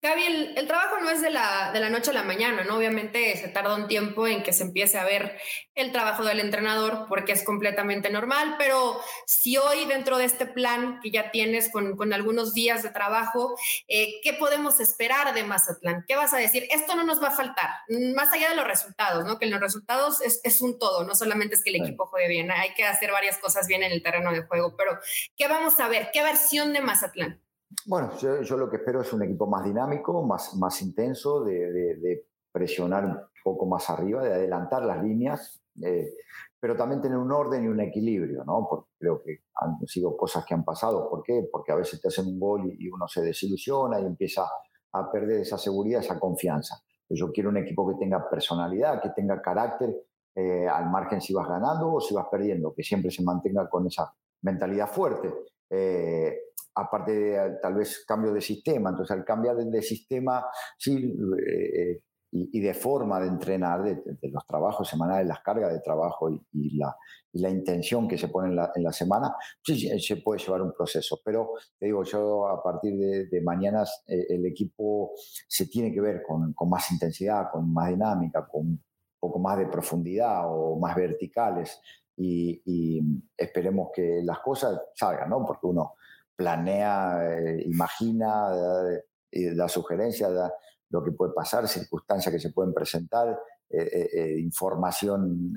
Gaby, 0.00 0.54
el, 0.54 0.68
trabajo 0.68 1.00
no 1.00 1.10
es 1.10 1.20
de 1.20 1.30
la, 1.30 1.72
de 1.72 1.80
la 1.80 1.90
noche 1.90 2.12
a 2.12 2.14
la 2.14 2.22
mañana, 2.22 2.62
¿no? 2.62 2.76
Obviamente 2.76 3.36
se 3.36 3.48
tarda 3.48 3.74
un 3.74 3.88
tiempo 3.88 4.28
en 4.28 4.44
que 4.44 4.52
se 4.52 4.62
empiece 4.62 4.96
a 4.96 5.04
ver 5.04 5.36
el 5.74 5.90
trabajo 5.90 6.24
del 6.24 6.38
entrenador 6.38 7.06
porque 7.08 7.32
es 7.32 7.42
completamente 7.42 8.08
normal, 8.08 8.54
pero 8.58 9.00
si 9.26 9.56
hoy 9.56 9.86
dentro 9.86 10.16
de 10.16 10.26
este 10.26 10.46
plan 10.46 11.00
que 11.02 11.10
ya 11.10 11.32
tienes 11.32 11.68
con, 11.72 11.96
con 11.96 12.12
algunos 12.12 12.54
días 12.54 12.84
de 12.84 12.90
trabajo, 12.90 13.56
eh, 13.88 14.20
¿qué 14.22 14.34
podemos 14.34 14.78
esperar 14.78 15.34
de 15.34 15.42
Mazatlán? 15.42 16.04
¿Qué 16.06 16.14
vas 16.14 16.32
a 16.32 16.38
decir? 16.38 16.68
Esto 16.70 16.94
no 16.94 17.02
nos 17.02 17.20
va 17.20 17.28
a 17.28 17.36
faltar, 17.36 17.68
más 18.14 18.32
allá 18.32 18.50
de 18.50 18.54
los 18.54 18.68
resultados, 18.68 19.24
¿no? 19.24 19.36
Que 19.40 19.46
los 19.46 19.58
resultados 19.60 20.20
es, 20.20 20.40
es 20.44 20.60
un 20.60 20.78
todo, 20.78 21.02
no 21.04 21.16
solamente 21.16 21.56
es 21.56 21.64
que 21.64 21.70
el 21.70 21.82
equipo 21.82 22.06
juegue 22.06 22.28
bien, 22.28 22.52
hay 22.52 22.72
que 22.74 22.84
hacer 22.84 23.10
varias 23.10 23.38
cosas 23.38 23.66
bien 23.66 23.82
en 23.82 23.90
el 23.90 24.04
terreno 24.04 24.30
de 24.30 24.42
juego, 24.42 24.76
pero 24.76 24.96
¿qué 25.36 25.48
vamos 25.48 25.80
a 25.80 25.88
ver? 25.88 26.10
¿Qué 26.12 26.22
versión 26.22 26.72
de 26.72 26.82
Mazatlán? 26.82 27.42
Bueno, 27.86 28.10
yo, 28.18 28.56
lo 28.56 28.70
que 28.70 28.76
espero 28.76 29.02
es 29.02 29.12
un 29.12 29.22
equipo 29.22 29.46
más 29.46 29.64
dinámico, 29.64 30.22
más, 30.22 30.54
más 30.56 30.80
intenso, 30.82 31.44
de, 31.44 32.24
presionar 32.50 33.04
un 33.04 33.18
poco 33.44 33.66
más 33.66 33.88
arriba, 33.90 34.22
de 34.22 34.32
adelantar 34.32 34.82
las 34.82 35.02
líneas, 35.02 35.60
eh, 35.82 36.14
pero 36.58 36.76
también 36.76 37.00
tener 37.00 37.18
un 37.18 37.30
orden 37.30 37.64
y 37.64 37.68
un 37.68 37.80
equilibrio, 37.80 38.42
¿no? 38.44 38.66
Porque 38.68 38.90
creo 38.98 39.22
que 39.22 39.42
han 39.54 39.86
sido 39.86 40.16
cosas 40.16 40.44
que 40.44 40.54
han 40.54 40.64
pasado. 40.64 41.08
¿Por 41.08 41.22
qué? 41.22 41.46
Porque 41.52 41.72
a 41.72 41.76
veces 41.76 42.00
te 42.00 42.08
hacen 42.08 42.26
un 42.26 42.40
gol 42.40 42.74
y, 42.78 42.88
uno 42.88 43.06
se 43.06 43.22
desilusiona 43.22 44.00
y 44.00 44.06
empieza 44.06 44.48
a 44.92 45.10
perder 45.12 45.40
esa 45.42 45.58
seguridad, 45.58 46.00
esa 46.00 46.18
confianza. 46.18 46.82
Yo 47.08 47.30
quiero 47.30 47.50
un 47.50 47.58
equipo 47.58 47.88
que 47.88 47.94
tenga 47.96 48.28
personalidad, 48.28 49.00
que 49.00 49.10
tenga 49.10 49.40
carácter, 49.40 49.94
eh, 50.34 50.66
al 50.66 50.90
margen 50.90 51.20
si 51.20 51.32
vas 51.32 51.48
ganando 51.48 51.92
o 51.92 52.00
si 52.00 52.14
vas 52.14 52.26
perdiendo, 52.30 52.74
que 52.74 52.82
siempre 52.82 53.10
se 53.10 53.22
mantenga 53.22 53.68
con 53.68 53.86
esa 53.86 54.12
mentalidad 54.42 54.88
fuerte. 54.88 55.32
Eh, 55.70 56.36
aparte 56.74 57.12
de 57.12 57.58
tal 57.60 57.74
vez 57.74 58.04
cambio 58.06 58.32
de 58.32 58.40
sistema, 58.40 58.90
entonces 58.90 59.16
al 59.16 59.24
cambiar 59.24 59.56
de, 59.56 59.82
sistema, 59.82 60.46
sí, 60.78 61.16
eh, 61.46 62.00
y, 62.30 62.60
de 62.60 62.74
forma 62.74 63.20
de 63.20 63.28
entrenar, 63.28 63.82
de, 63.82 64.30
los 64.30 64.46
trabajos 64.46 64.88
semanales, 64.88 65.26
las 65.26 65.40
cargas 65.40 65.72
de 65.72 65.80
trabajo 65.80 66.30
y, 66.30 66.78
la, 66.78 66.94
intención 67.50 68.08
que 68.08 68.18
se 68.18 68.28
pone 68.28 68.48
en 68.48 68.82
la, 68.82 68.92
semana, 68.92 69.34
sí 69.62 69.88
se 70.00 70.16
puede 70.16 70.40
llevar 70.40 70.62
un 70.62 70.72
proceso. 70.72 71.20
Pero 71.24 71.52
te 71.78 71.86
digo, 71.86 72.04
yo 72.04 72.48
a 72.48 72.62
partir 72.62 72.96
de, 72.96 73.40
mañana 73.42 73.84
eh, 74.06 74.26
el 74.28 74.46
equipo 74.46 75.12
se 75.16 75.66
tiene 75.66 75.92
que 75.92 76.00
ver 76.00 76.22
con, 76.26 76.52
con, 76.52 76.68
más 76.68 76.90
intensidad, 76.90 77.50
con 77.50 77.72
más 77.72 77.88
dinámica, 77.88 78.46
con 78.46 78.66
un 78.66 78.84
poco 79.18 79.38
más 79.38 79.58
de 79.58 79.66
profundidad 79.66 80.42
o 80.46 80.78
más 80.78 80.94
verticales. 80.94 81.80
Y, 82.20 83.00
esperemos 83.36 83.90
que 83.94 84.20
las 84.24 84.40
cosas 84.40 84.80
salgan, 84.94 85.30
¿no? 85.30 85.44
Porque 85.46 85.66
uno 85.66 85.94
planea, 86.34 87.38
eh, 87.38 87.62
imagina, 87.66 88.50
da, 88.50 89.02
da 89.54 89.68
sugerencias, 89.68 90.32
da, 90.34 90.52
lo 90.90 91.02
que 91.04 91.12
puede 91.12 91.32
pasar, 91.32 91.68
circunstancias 91.68 92.32
que 92.32 92.40
se 92.40 92.50
pueden 92.50 92.72
presentar, 92.72 93.38
eh, 93.70 93.82
eh, 93.92 94.10
eh, 94.12 94.40
información 94.40 95.54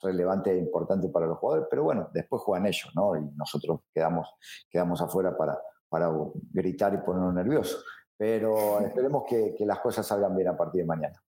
relevante 0.00 0.52
e 0.52 0.58
importante 0.58 1.08
para 1.08 1.26
los 1.26 1.38
jugadores, 1.38 1.66
pero 1.70 1.84
bueno, 1.84 2.08
después 2.12 2.42
juegan 2.42 2.66
ellos, 2.66 2.90
¿no? 2.94 3.16
Y 3.16 3.30
nosotros 3.36 3.80
quedamos, 3.92 4.28
quedamos 4.70 5.00
afuera 5.00 5.36
para, 5.36 5.58
para 5.88 6.10
gritar 6.52 6.94
y 6.94 6.98
ponernos 6.98 7.34
nerviosos. 7.34 7.84
Pero 8.16 8.80
esperemos 8.80 9.24
que 9.28 9.54
las 9.60 9.78
cosas 9.78 10.06
salgan 10.06 10.34
bien 10.36 10.48
a 10.48 10.56
partir 10.56 10.82
de 10.82 10.86
mañana. 10.86 11.22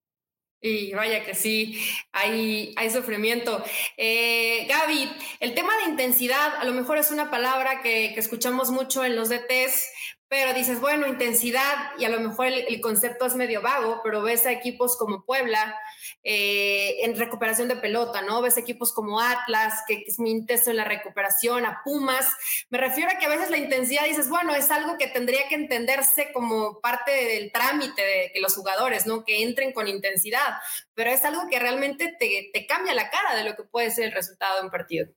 Y 0.60 0.92
vaya 0.92 1.24
que 1.24 1.34
sí, 1.34 1.80
hay, 2.12 2.74
hay 2.76 2.90
sufrimiento. 2.90 3.64
Eh, 3.96 4.66
Gaby, 4.68 5.10
el 5.40 5.54
tema 5.54 5.74
de 5.78 5.90
intensidad 5.90 6.56
a 6.56 6.64
lo 6.64 6.72
mejor 6.72 6.98
es 6.98 7.10
una 7.10 7.30
palabra 7.30 7.80
que, 7.82 8.12
que 8.12 8.20
escuchamos 8.20 8.70
mucho 8.70 9.04
en 9.04 9.16
los 9.16 9.30
DTs, 9.30 9.86
pero 10.30 10.54
dices, 10.54 10.78
bueno, 10.80 11.08
intensidad, 11.08 11.90
y 11.98 12.04
a 12.04 12.08
lo 12.08 12.20
mejor 12.20 12.46
el, 12.46 12.80
concepto 12.80 13.26
es 13.26 13.34
medio 13.34 13.62
vago, 13.62 14.00
pero 14.04 14.22
ves 14.22 14.46
a 14.46 14.52
equipos 14.52 14.96
como 14.96 15.24
Puebla 15.24 15.76
eh, 16.22 17.04
en 17.04 17.18
recuperación 17.18 17.66
de 17.66 17.74
pelota, 17.74 18.22
¿no? 18.22 18.40
Ves 18.40 18.56
equipos 18.56 18.92
como 18.92 19.20
Atlas, 19.20 19.82
que, 19.88 20.04
es 20.06 20.20
muy 20.20 20.30
intenso 20.30 20.70
en 20.70 20.76
la 20.76 20.84
recuperación, 20.84 21.66
a 21.66 21.82
Pumas. 21.82 22.28
Me 22.68 22.78
refiero 22.78 23.10
a 23.10 23.18
que 23.18 23.26
a 23.26 23.28
veces 23.28 23.50
la 23.50 23.58
intensidad 23.58 24.04
dices, 24.04 24.28
bueno, 24.28 24.54
es 24.54 24.70
algo 24.70 24.96
que 24.98 25.08
tendría 25.08 25.48
que 25.48 25.56
entenderse 25.56 26.30
como 26.32 26.80
parte 26.80 27.10
del 27.10 27.50
trámite 27.50 28.00
de 28.00 28.30
que 28.32 28.40
los 28.40 28.54
jugadores, 28.54 29.08
¿no? 29.08 29.24
Que 29.24 29.42
entren 29.42 29.72
con 29.72 29.88
intensidad, 29.88 30.58
pero 30.94 31.10
es 31.10 31.24
algo 31.24 31.48
que 31.50 31.58
realmente 31.58 32.14
te, 32.20 32.50
te 32.52 32.66
cambia 32.66 32.94
la 32.94 33.10
cara 33.10 33.34
de 33.34 33.42
lo 33.42 33.56
que 33.56 33.64
puede 33.64 33.90
ser 33.90 34.04
el 34.04 34.12
resultado 34.12 34.60
de 34.60 34.64
un 34.64 34.70
partido. 34.70 35.08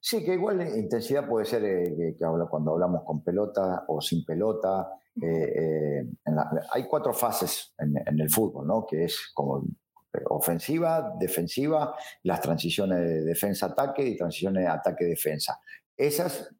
Sí, 0.00 0.24
que 0.24 0.34
igual 0.34 0.60
intensidad 0.76 1.28
puede 1.28 1.44
ser 1.44 1.64
eh, 1.64 2.16
que 2.18 2.24
habla 2.24 2.46
cuando 2.46 2.72
hablamos 2.72 3.02
con 3.04 3.22
pelota 3.22 3.84
o 3.88 4.00
sin 4.00 4.24
pelota. 4.24 4.88
Eh, 5.20 6.04
eh, 6.04 6.06
hay 6.72 6.86
cuatro 6.86 7.12
fases 7.12 7.74
en, 7.78 8.20
el 8.20 8.30
fútbol, 8.30 8.66
¿no? 8.66 8.86
Que 8.86 9.04
es 9.04 9.30
como 9.34 9.64
ofensiva, 10.30 11.14
defensiva, 11.18 11.94
las 12.24 12.40
transiciones 12.40 12.98
de 13.00 13.22
defensa-ataque 13.22 14.02
y 14.02 14.16
transiciones 14.16 14.64
de 14.64 14.68
ataque-defensa. 14.68 15.60
Esas 15.96 16.50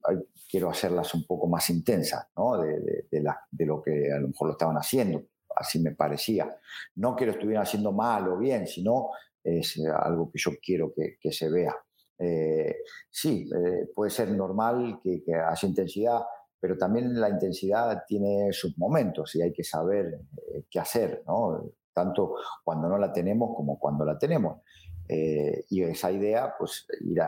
quiero 0.49 0.71
hacerlas 0.71 1.15
un 1.15 1.27
poco 1.27 1.49
más 1.49 1.69
intensas, 1.71 2.29
¿no? 2.37 2.61
De, 2.61 3.07
de, 3.11 3.67
lo 3.67 3.83
que 3.83 4.13
a 4.13 4.19
lo 4.19 4.29
mejor 4.29 4.49
lo 4.49 4.53
estaban 4.53 4.77
haciendo, 4.77 5.25
así 5.57 5.81
me 5.81 5.93
parecía. 5.93 6.49
No 6.97 7.17
que 7.17 7.27
lo 7.27 7.33
estuvieran 7.33 7.63
haciendo 7.63 7.93
mal 7.93 8.29
o 8.29 8.39
bien, 8.39 8.67
sino 8.67 9.11
es 9.43 9.81
algo 9.81 10.31
que 10.31 10.39
yo 10.39 10.53
quiero 10.63 10.93
que, 10.95 11.17
que 11.21 11.33
se 11.33 11.51
vea. 11.51 11.75
Eh, 12.23 12.83
sí, 13.09 13.49
eh, 13.51 13.89
puede 13.95 14.11
ser 14.11 14.31
normal 14.31 15.01
que, 15.03 15.23
haya 15.35 15.69
intensidad, 15.69 16.21
pero 16.61 16.77
también 16.77 17.19
la 17.19 17.31
intensidad 17.31 18.05
tiene 18.07 18.53
sus 18.53 18.77
momentos 18.77 19.35
y 19.37 19.43
hay 19.43 19.53
que 19.55 19.65
saber 19.65 20.21
eh, 20.55 20.65
qué 20.71 20.79
hacer, 20.79 21.23
¿no? 21.27 21.73
tanto 21.95 22.35
cuando 22.63 22.89
no 22.89 22.99
la 22.99 23.11
tenemos 23.11 23.57
como 23.57 23.79
cuando 23.79 24.05
la 24.05 24.19
tenemos. 24.19 24.61
y 25.09 25.83
esa 25.83 26.13
idea, 26.13 26.55
pues 26.57 26.87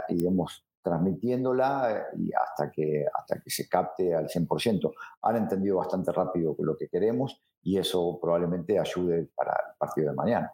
iremos 0.09 0.65
transmitiéndola 0.83 2.11
y 2.17 2.31
hasta 2.33 2.71
que, 2.71 3.05
hasta 3.13 3.41
que 3.41 3.51
se 3.51 3.69
capte 3.69 4.15
al 4.15 4.29
100%. 4.29 4.93
Han 5.23 5.37
entendido 5.37 5.79
bastante 5.79 6.13
rápido 6.13 6.55
lo 6.59 6.77
que 6.77 6.89
queremos 6.89 7.43
y 7.63 7.79
eso 7.79 8.19
probablemente 8.21 8.79
ayude 8.79 9.31
para 9.35 9.53
el 9.53 9.77
partido 9.79 10.11
de 10.11 10.17
mañana. 10.17 10.53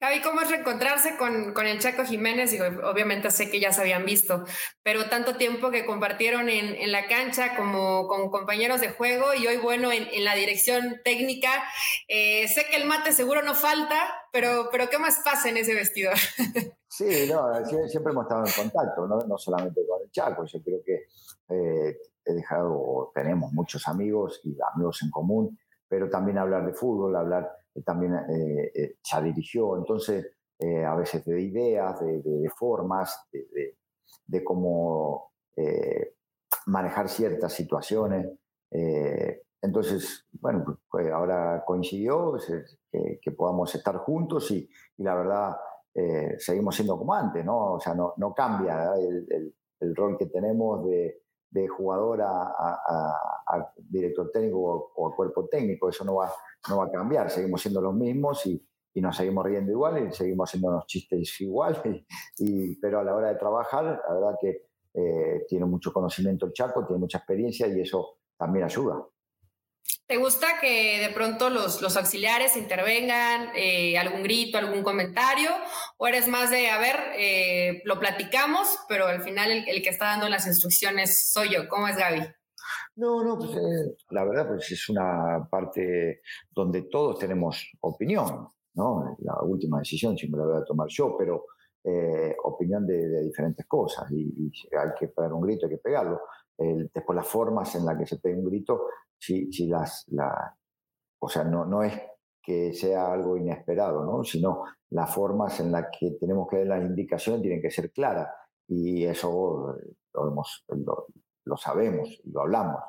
Javi, 0.00 0.20
¿cómo 0.22 0.40
es 0.42 0.50
reencontrarse 0.50 1.16
con, 1.16 1.54
con 1.54 1.66
el 1.66 1.78
Chaco 1.78 2.04
Jiménez? 2.04 2.52
Y 2.52 2.60
obviamente 2.60 3.30
sé 3.30 3.50
que 3.50 3.60
ya 3.60 3.72
se 3.72 3.80
habían 3.80 4.04
visto, 4.04 4.44
pero 4.82 5.08
tanto 5.08 5.36
tiempo 5.36 5.70
que 5.70 5.86
compartieron 5.86 6.48
en, 6.48 6.74
en 6.74 6.92
la 6.92 7.06
cancha 7.06 7.56
como, 7.56 8.06
con 8.06 8.30
compañeros 8.30 8.80
de 8.80 8.90
juego 8.90 9.32
y 9.34 9.46
hoy, 9.46 9.56
bueno, 9.56 9.92
en, 9.92 10.06
en 10.12 10.24
la 10.24 10.34
dirección 10.34 11.00
técnica. 11.04 11.50
Eh, 12.08 12.48
sé 12.48 12.66
que 12.70 12.76
el 12.76 12.86
mate 12.86 13.12
seguro 13.12 13.42
no 13.42 13.54
falta, 13.54 13.96
pero, 14.32 14.68
pero 14.70 14.90
¿qué 14.90 14.98
más 14.98 15.20
pasa 15.24 15.48
en 15.48 15.56
ese 15.56 15.74
vestidor? 15.74 16.14
Sí, 16.96 17.28
no, 17.28 17.52
siempre 17.88 18.12
hemos 18.12 18.24
estado 18.24 18.44
en 18.46 18.52
contacto, 18.52 19.08
no, 19.08 19.18
no 19.26 19.36
solamente 19.36 19.84
con 19.84 20.00
el 20.00 20.12
Chaco, 20.12 20.44
yo 20.44 20.62
creo 20.62 20.78
que 20.86 21.06
eh, 21.48 21.98
he 22.24 22.32
dejado, 22.32 23.10
tenemos 23.12 23.52
muchos 23.52 23.88
amigos 23.88 24.40
y 24.44 24.56
amigos 24.72 25.02
en 25.02 25.10
común, 25.10 25.58
pero 25.88 26.08
también 26.08 26.38
hablar 26.38 26.64
de 26.64 26.72
fútbol, 26.72 27.16
hablar 27.16 27.50
también 27.82 28.14
eh, 28.14 28.72
eh, 28.74 28.96
ya 29.02 29.20
dirigió, 29.20 29.76
entonces 29.76 30.26
eh, 30.58 30.84
a 30.84 30.94
veces 30.94 31.24
de 31.24 31.40
ideas, 31.40 32.00
de, 32.00 32.50
formas, 32.56 33.28
de, 33.32 34.44
cómo 34.44 35.32
manejar 36.66 37.08
ciertas 37.08 37.52
situaciones. 37.52 38.28
entonces, 39.60 40.26
bueno, 40.32 40.62
pues, 40.64 40.78
pues, 40.88 41.10
ahora 41.10 41.64
coincidió 41.66 42.30
pues, 42.30 42.78
que, 42.90 43.32
podamos 43.32 43.74
estar 43.74 43.96
juntos 43.98 44.50
y, 44.52 44.68
la 44.98 45.14
verdad 45.14 45.56
seguimos 46.38 46.74
siendo 46.74 46.98
como 46.98 47.14
antes, 47.14 47.44
¿no? 47.44 47.74
O 47.74 47.80
sea, 47.80 47.94
no, 47.94 48.14
no 48.16 48.32
cambia 48.34 48.94
el, 48.94 49.54
el, 49.80 49.96
rol 49.96 50.16
que 50.16 50.26
tenemos 50.26 50.84
de, 50.86 51.23
de 51.54 51.68
jugador 51.68 52.20
a, 52.20 53.72
director 53.76 54.30
técnico 54.32 54.92
o, 54.96 55.08
a 55.08 55.14
cuerpo 55.14 55.46
técnico, 55.46 55.88
eso 55.88 56.04
no 56.04 56.16
va, 56.16 56.32
no 56.68 56.78
va 56.78 56.86
a 56.86 56.90
cambiar, 56.90 57.30
seguimos 57.30 57.62
siendo 57.62 57.80
los 57.80 57.94
mismos 57.94 58.44
y, 58.46 58.60
nos 58.96 59.16
seguimos 59.16 59.44
riendo 59.44 59.72
igual 59.72 60.06
y 60.06 60.12
seguimos 60.12 60.48
haciendo 60.48 60.68
unos 60.68 60.86
chistes 60.86 61.40
igual, 61.40 61.80
y, 62.38 62.76
pero 62.76 63.00
a 63.00 63.04
la 63.04 63.14
hora 63.14 63.28
de 63.28 63.36
trabajar, 63.36 63.84
la 63.84 64.14
verdad 64.14 64.36
que 64.40 64.66
eh, 64.94 65.44
tiene 65.48 65.64
mucho 65.64 65.92
conocimiento 65.92 66.46
el 66.46 66.52
Chaco, 66.52 66.84
tiene 66.84 67.00
mucha 67.00 67.18
experiencia 67.18 67.66
y 67.68 67.80
eso 67.80 68.18
también 68.36 68.64
ayuda. 68.64 69.04
¿Te 70.06 70.18
gusta 70.18 70.60
que 70.60 71.00
de 71.00 71.14
pronto 71.14 71.48
los, 71.48 71.80
los 71.80 71.96
auxiliares 71.96 72.58
intervengan, 72.58 73.48
eh, 73.56 73.96
algún 73.96 74.22
grito, 74.22 74.58
algún 74.58 74.82
comentario? 74.82 75.48
¿O 75.96 76.06
eres 76.06 76.28
más 76.28 76.50
de, 76.50 76.68
a 76.68 76.78
ver, 76.78 76.96
eh, 77.16 77.80
lo 77.86 77.98
platicamos, 77.98 78.78
pero 78.86 79.06
al 79.06 79.22
final 79.22 79.50
el, 79.66 79.82
que 79.82 79.88
está 79.88 80.06
dando 80.06 80.28
las 80.28 80.46
instrucciones 80.46 81.32
soy 81.32 81.54
yo? 81.54 81.68
¿Cómo 81.70 81.88
es 81.88 81.96
Gaby? 81.96 82.20
No, 82.96 83.24
no, 83.24 83.38
pues 83.38 83.52
eh, 83.56 83.96
la 84.10 84.24
verdad 84.24 84.48
pues 84.48 84.70
es 84.70 84.88
una 84.90 85.48
parte 85.50 86.20
donde 86.50 86.82
todos 86.82 87.18
tenemos 87.18 87.66
opinión, 87.80 88.48
¿no? 88.74 89.16
La 89.20 89.40
última 89.42 89.78
decisión 89.78 90.18
siempre 90.18 90.40
la 90.40 90.46
voy 90.46 90.60
a 90.60 90.64
tomar 90.64 90.88
yo, 90.90 91.16
pero 91.16 91.46
opinión 92.44 92.86
de, 92.86 93.22
diferentes 93.24 93.66
cosas 93.66 94.10
y, 94.10 94.50
hay 94.72 94.88
que 94.98 95.08
pegar 95.08 95.32
un 95.32 95.42
grito, 95.42 95.66
hay 95.66 95.72
que 95.72 95.78
pegarlo. 95.78 96.20
después 96.56 97.16
las 97.16 97.26
formas 97.26 97.74
en 97.74 97.84
las 97.84 97.98
que 97.98 98.06
se 98.06 98.16
pega 98.18 98.38
un 98.38 98.46
grito 98.46 98.86
si, 99.18 99.52
si 99.52 99.66
las, 99.68 100.04
la, 100.08 100.56
o 101.18 101.28
sea, 101.28 101.44
no, 101.44 101.64
no 101.64 101.82
es 101.82 102.00
que 102.44 102.74
sea 102.74 103.12
algo 103.12 103.36
inesperado, 103.36 104.04
¿no? 104.04 104.22
sino 104.22 104.64
las 104.90 105.12
formas 105.12 105.58
en 105.60 105.72
las 105.72 105.86
que 105.98 106.12
tenemos 106.20 106.46
que 106.48 106.58
dar 106.58 106.66
las 106.66 106.84
indicaciones 106.84 107.40
tienen 107.40 107.62
que 107.62 107.70
ser 107.70 107.90
claras 107.90 108.28
y 108.68 109.04
eso 109.04 109.74
lo, 110.12 110.28
hemos, 110.28 110.64
lo, 111.44 111.56
sabemos 111.56 112.08
y 112.22 112.30
lo 112.30 112.42
hablamos. 112.42 112.80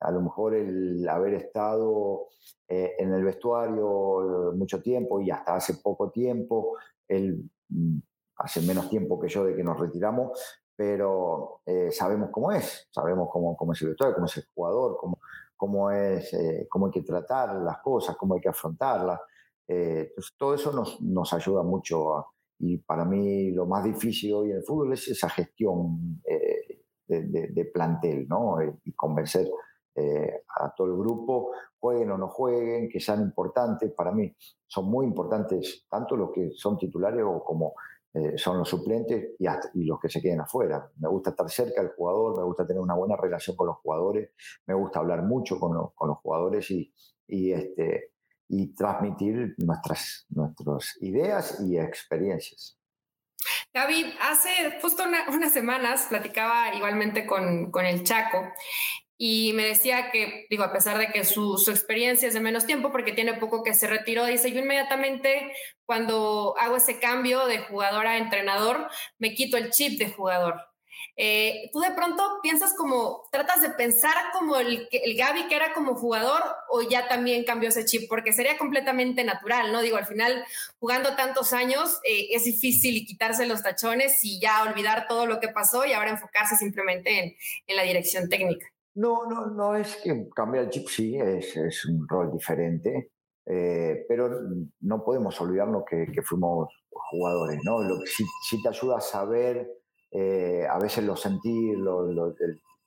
A 0.00 0.10
lo 0.10 0.20
mejor 0.20 0.54
el 0.54 1.08
haber 1.08 1.34
estado 1.34 2.28
eh, 2.68 2.94
en 2.98 3.12
el 3.12 3.24
vestuario 3.24 4.52
mucho 4.56 4.80
tiempo 4.80 5.20
y 5.20 5.30
hasta 5.30 5.56
hace 5.56 5.74
poco 5.82 6.10
tiempo, 6.10 6.76
él 7.08 7.50
mm, 7.68 7.98
hace 8.36 8.62
menos 8.62 8.88
tiempo 8.88 9.20
que 9.20 9.28
yo 9.28 9.44
de 9.44 9.54
que 9.54 9.62
nos 9.62 9.78
retiramos, 9.78 10.38
pero 10.76 11.60
eh, 11.66 11.90
sabemos 11.90 12.30
cómo 12.32 12.50
es, 12.50 12.88
sabemos 12.90 13.28
cómo, 13.30 13.56
cómo 13.56 13.72
es 13.72 13.82
el 13.82 13.88
vestuario, 13.88 14.14
cómo 14.14 14.26
es 14.26 14.36
el 14.36 14.44
jugador, 14.54 14.96
cómo, 14.98 15.18
cómo, 15.62 15.92
es, 15.92 16.34
eh, 16.34 16.66
cómo 16.68 16.86
hay 16.86 16.92
que 16.92 17.02
tratar 17.02 17.54
las 17.62 17.78
cosas, 17.78 18.16
cómo 18.16 18.34
hay 18.34 18.40
que 18.40 18.48
afrontarlas. 18.48 19.20
Eh, 19.68 20.12
todo 20.36 20.56
eso 20.56 20.72
nos, 20.72 21.00
nos 21.00 21.32
ayuda 21.32 21.62
mucho 21.62 22.26
y 22.58 22.78
para 22.78 23.04
mí 23.04 23.52
lo 23.52 23.64
más 23.66 23.84
difícil 23.84 24.34
hoy 24.34 24.50
en 24.50 24.56
el 24.56 24.64
fútbol 24.64 24.92
es 24.92 25.06
esa 25.06 25.28
gestión 25.28 26.20
eh, 26.24 26.80
de, 27.06 27.70
plantel 27.72 28.26
¿no? 28.26 28.56
y 28.82 28.92
convencer 28.94 29.48
eh, 29.94 30.42
a 30.48 30.74
todo 30.74 30.88
el 30.88 30.96
grupo, 30.98 31.52
jueguen 31.78 32.10
o 32.10 32.18
no 32.18 32.26
jueguen, 32.26 32.88
que 32.88 32.98
sean 32.98 33.22
importantes. 33.22 33.92
Para 33.92 34.10
mí 34.10 34.34
son 34.66 34.90
muy 34.90 35.06
importantes 35.06 35.86
tanto 35.88 36.16
los 36.16 36.32
que 36.32 36.50
son 36.56 36.76
titulares 36.76 37.24
como 37.46 37.74
eh, 38.14 38.36
son 38.36 38.58
los 38.58 38.68
suplentes 38.68 39.30
y, 39.38 39.84
los 39.84 39.98
que 39.98 40.08
se 40.08 40.20
queden 40.20 40.40
afuera. 40.40 40.90
Me 40.98 41.08
gusta 41.08 41.30
estar 41.30 41.48
cerca 41.50 41.82
del 41.82 41.92
jugador, 41.92 42.36
me 42.36 42.44
gusta 42.44 42.66
tener 42.66 42.82
una 42.82 42.94
buena 42.94 43.16
relación 43.16 43.56
con 43.56 43.68
los 43.68 43.76
jugadores, 43.78 44.30
me 44.66 44.74
gusta 44.74 45.00
hablar 45.00 45.22
mucho 45.22 45.58
con, 45.58 45.74
los 45.74 46.18
jugadores 46.18 46.70
y, 46.70 46.92
este, 47.52 48.12
transmitir 48.76 49.54
nuestras, 49.58 50.26
ideas 51.00 51.60
y 51.66 51.78
experiencias. 51.78 52.78
David, 53.72 54.06
hace 54.20 54.78
justo 54.80 55.02
unas 55.28 55.52
semanas 55.52 56.06
platicaba 56.08 56.74
igualmente 56.74 57.26
con 57.26 57.86
el 57.86 58.04
Chaco 58.04 58.52
y 59.24 59.52
me 59.52 59.64
decía 59.64 60.10
que, 60.10 60.48
digo, 60.50 60.64
a 60.64 60.72
pesar 60.72 60.98
de 60.98 61.06
que 61.12 61.24
su, 61.24 61.56
su, 61.56 61.70
experiencia 61.70 62.26
es 62.26 62.34
de 62.34 62.40
menos 62.40 62.66
tiempo, 62.66 62.90
porque 62.90 63.12
tiene 63.12 63.34
poco 63.34 63.62
que 63.62 63.72
se 63.72 63.86
retiró, 63.86 64.26
dice, 64.26 64.50
yo 64.50 64.58
inmediatamente 64.58 65.52
cuando 65.86 66.56
hago 66.58 66.74
ese 66.74 66.98
cambio 66.98 67.46
de 67.46 67.58
jugador 67.58 68.08
a 68.08 68.16
entrenador, 68.16 68.88
me 69.20 69.32
quito 69.34 69.56
el 69.56 69.70
chip 69.70 69.96
de 70.00 70.10
jugador. 70.10 70.60
Eh, 71.16 71.70
tú 71.72 71.78
de 71.78 71.92
pronto 71.92 72.40
piensas 72.42 72.74
como, 72.76 73.28
tratas 73.30 73.62
de 73.62 73.70
pensar 73.70 74.16
como 74.32 74.56
el, 74.56 74.88
el 74.90 75.16
Gaby 75.16 75.46
que 75.46 75.54
era 75.54 75.72
como 75.72 75.94
jugador 75.94 76.42
o 76.70 76.82
ya 76.82 77.06
también 77.06 77.44
cambió 77.44 77.68
ese 77.68 77.84
chip, 77.84 78.08
porque 78.08 78.32
sería 78.32 78.58
completamente 78.58 79.22
natural, 79.22 79.70
¿no? 79.70 79.82
Digo, 79.82 79.98
al 79.98 80.06
final, 80.06 80.44
jugando 80.80 81.14
tantos 81.14 81.52
años, 81.52 82.00
eh, 82.02 82.30
es 82.32 82.42
difícil 82.42 83.06
quitarse 83.06 83.46
los 83.46 83.62
tachones 83.62 84.24
y 84.24 84.40
ya 84.40 84.64
olvidar 84.64 85.06
todo 85.06 85.26
lo 85.26 85.38
que 85.38 85.46
pasó 85.46 85.84
y 85.84 85.92
ahora 85.92 86.10
enfocarse 86.10 86.56
simplemente 86.56 87.20
en, 87.20 87.36
en 87.68 87.76
la 87.76 87.84
dirección 87.84 88.28
técnica. 88.28 88.71
No, 88.94 89.26
no, 89.26 89.46
no 89.46 89.74
es 89.74 89.96
que 90.02 90.28
cambiar 90.34 90.64
el 90.64 90.70
chip, 90.70 90.86
sí, 90.88 91.16
es, 91.16 91.56
es 91.56 91.86
un 91.86 92.06
rol 92.06 92.30
diferente, 92.30 93.12
eh, 93.46 94.04
pero 94.06 94.28
no 94.80 95.02
podemos 95.02 95.40
olvidarnos 95.40 95.84
que, 95.88 96.06
que 96.12 96.22
fuimos 96.22 96.68
jugadores, 97.10 97.58
¿no? 97.64 97.82
Lo 97.82 97.98
que 98.00 98.06
sí, 98.06 98.62
te 98.62 98.68
ayuda 98.68 98.98
a 98.98 99.00
saber, 99.00 99.66
eh, 100.10 100.66
a 100.68 100.78
veces 100.78 101.04
lo 101.04 101.16
sentir, 101.16 101.78
lo, 101.78 102.34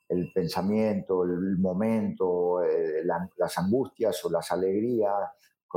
el, 0.09 0.31
pensamiento, 0.33 1.23
el 1.23 1.57
momento, 1.57 2.63
eh, 2.63 3.03
la, 3.03 3.27
las 3.37 3.57
angustias 3.57 4.23
o 4.25 4.29
las 4.29 4.51
alegrías. 4.51 5.31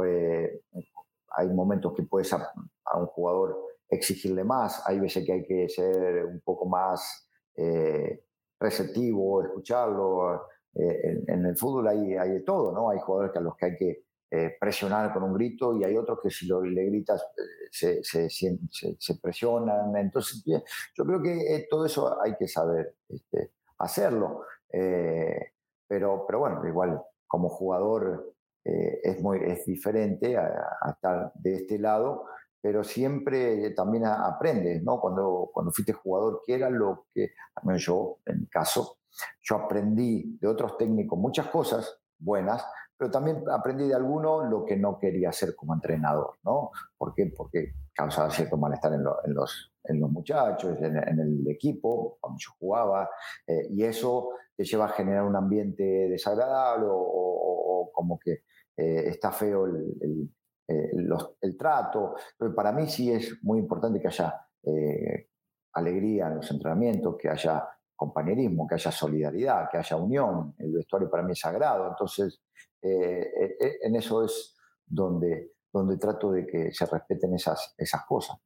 Eh, 0.04 0.60
hay 1.36 1.48
momentos 1.48 1.92
que 1.94 2.04
puedes 2.04 2.32
a, 2.32 2.52
a, 2.84 2.98
un 2.98 3.06
jugador 3.06 3.56
exigirle 3.88 4.44
más, 4.44 4.82
hay 4.86 5.00
veces 5.00 5.24
que 5.24 5.32
hay 5.32 5.44
que 5.44 5.68
ser 5.68 6.24
un 6.26 6.40
poco 6.40 6.66
más 6.66 7.28
receptivo, 8.58 9.42
escucharlo. 9.42 10.46
Eh, 10.74 11.24
en, 11.26 11.46
el 11.46 11.56
fútbol 11.56 11.88
hay, 11.88 12.16
hay, 12.16 12.30
de 12.30 12.40
todo, 12.40 12.72
¿no? 12.72 12.90
Hay 12.90 12.98
jugadores 12.98 13.36
a 13.36 13.40
los 13.40 13.56
que 13.56 13.66
hay 13.66 13.76
que 13.76 14.04
eh, 14.30 14.56
presionar 14.60 15.12
con 15.12 15.22
un 15.22 15.34
grito 15.34 15.74
y 15.74 15.84
hay 15.84 15.96
otros 15.96 16.18
que 16.22 16.30
si 16.30 16.46
lo, 16.46 16.62
le 16.62 16.84
gritas 16.84 17.24
eh, 17.82 18.00
se, 18.02 18.28
se, 18.28 19.14
presionan. 19.20 19.96
Entonces, 19.96 20.42
yo 20.44 21.04
creo 21.04 21.22
que 21.22 21.66
todo 21.70 21.86
eso 21.86 22.20
hay 22.22 22.36
que 22.36 22.46
saber 22.46 22.96
este, 23.08 23.52
hacerlo. 23.78 24.42
Pero, 24.70 26.26
pero 26.26 26.38
bueno, 26.40 26.66
igual 26.68 27.00
como 27.26 27.48
jugador 27.48 28.34
es, 28.62 29.18
muy, 29.22 29.38
es 29.42 29.64
diferente 29.64 30.36
a 30.36 30.90
estar 30.90 31.32
de 31.34 31.54
este 31.54 31.78
lado 31.78 32.26
pero 32.60 32.82
siempre 32.82 33.70
también 33.70 34.06
aprendes, 34.06 34.82
¿no? 34.82 35.00
Cuando, 35.00 35.50
cuando 35.52 35.72
fuiste 35.72 35.92
jugador, 35.92 36.42
¿qué 36.46 36.54
era 36.54 36.70
lo 36.70 37.06
que, 37.14 37.32
al 37.54 37.64
menos 37.64 37.84
yo, 37.84 38.18
en 38.26 38.40
mi 38.40 38.46
caso, 38.46 38.98
yo 39.42 39.56
aprendí 39.56 40.38
de 40.40 40.48
otros 40.48 40.76
técnicos 40.76 41.18
muchas 41.18 41.46
cosas 41.48 42.00
buenas, 42.18 42.64
pero 42.96 43.10
también 43.10 43.44
aprendí 43.50 43.86
de 43.86 43.94
alguno 43.94 44.44
lo 44.44 44.64
que 44.64 44.76
no 44.76 44.98
quería 44.98 45.28
hacer 45.28 45.54
como 45.54 45.72
entrenador, 45.72 46.34
¿no? 46.42 46.70
¿Por 46.96 47.14
qué? 47.14 47.32
Porque 47.34 47.74
causaba 47.94 48.30
cierto 48.30 48.56
malestar 48.56 48.92
en, 48.92 49.04
lo, 49.04 49.24
en 49.24 49.34
los, 49.34 49.72
en 49.84 50.00
los 50.00 50.10
muchachos, 50.10 50.76
en, 50.80 50.96
en, 50.96 51.20
el 51.20 51.48
equipo, 51.48 52.18
cuando 52.20 52.38
yo 52.40 52.50
jugaba, 52.58 53.08
eh, 53.46 53.68
y 53.70 53.84
eso 53.84 54.30
te 54.56 54.64
lleva 54.64 54.86
a 54.86 54.90
generar 54.90 55.24
un 55.24 55.36
ambiente 55.36 55.84
desagradable 56.08 56.86
o, 56.86 56.96
o, 56.96 57.82
o 57.82 57.92
como 57.92 58.18
que 58.18 58.42
eh, 58.76 59.08
está 59.08 59.30
feo 59.30 59.66
el, 59.66 59.94
el 60.00 60.30
eh, 60.68 60.90
los, 60.92 61.36
el 61.40 61.56
trato. 61.56 62.14
Pero 62.36 62.54
para 62.54 62.72
mí 62.72 62.86
sí 62.86 63.10
es 63.10 63.42
muy 63.42 63.58
importante 63.58 64.00
que 64.00 64.08
haya 64.08 64.46
eh, 64.62 65.30
alegría 65.72 66.26
en 66.28 66.36
los 66.36 66.50
entrenamientos, 66.50 67.16
que 67.18 67.30
haya 67.30 67.66
compañerismo, 67.96 68.66
que 68.66 68.74
haya 68.74 68.92
solidaridad, 68.92 69.68
que 69.70 69.78
haya 69.78 69.96
unión. 69.96 70.54
El 70.58 70.74
vestuario 70.74 71.10
para 71.10 71.22
mí 71.22 71.32
es 71.32 71.40
sagrado. 71.40 71.88
Entonces, 71.88 72.42
eh, 72.82 73.56
en 73.82 73.96
eso 73.96 74.24
es 74.24 74.56
donde, 74.86 75.54
donde 75.72 75.96
trato 75.96 76.30
de 76.30 76.46
que 76.46 76.72
se 76.72 76.86
respeten 76.86 77.34
esas, 77.34 77.74
esas 77.76 78.04
cosas. 78.06 78.36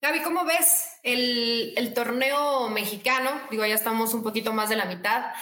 Gaby, 0.00 0.22
¿cómo 0.22 0.44
ves 0.44 0.98
el, 1.02 1.74
el, 1.76 1.94
torneo 1.94 2.68
mexicano? 2.68 3.30
Digo, 3.50 3.64
ya 3.66 3.74
estamos 3.74 4.14
un 4.14 4.22
poquito 4.22 4.52
más 4.52 4.68
de 4.68 4.76
la 4.76 4.86
mitad. 4.86 5.32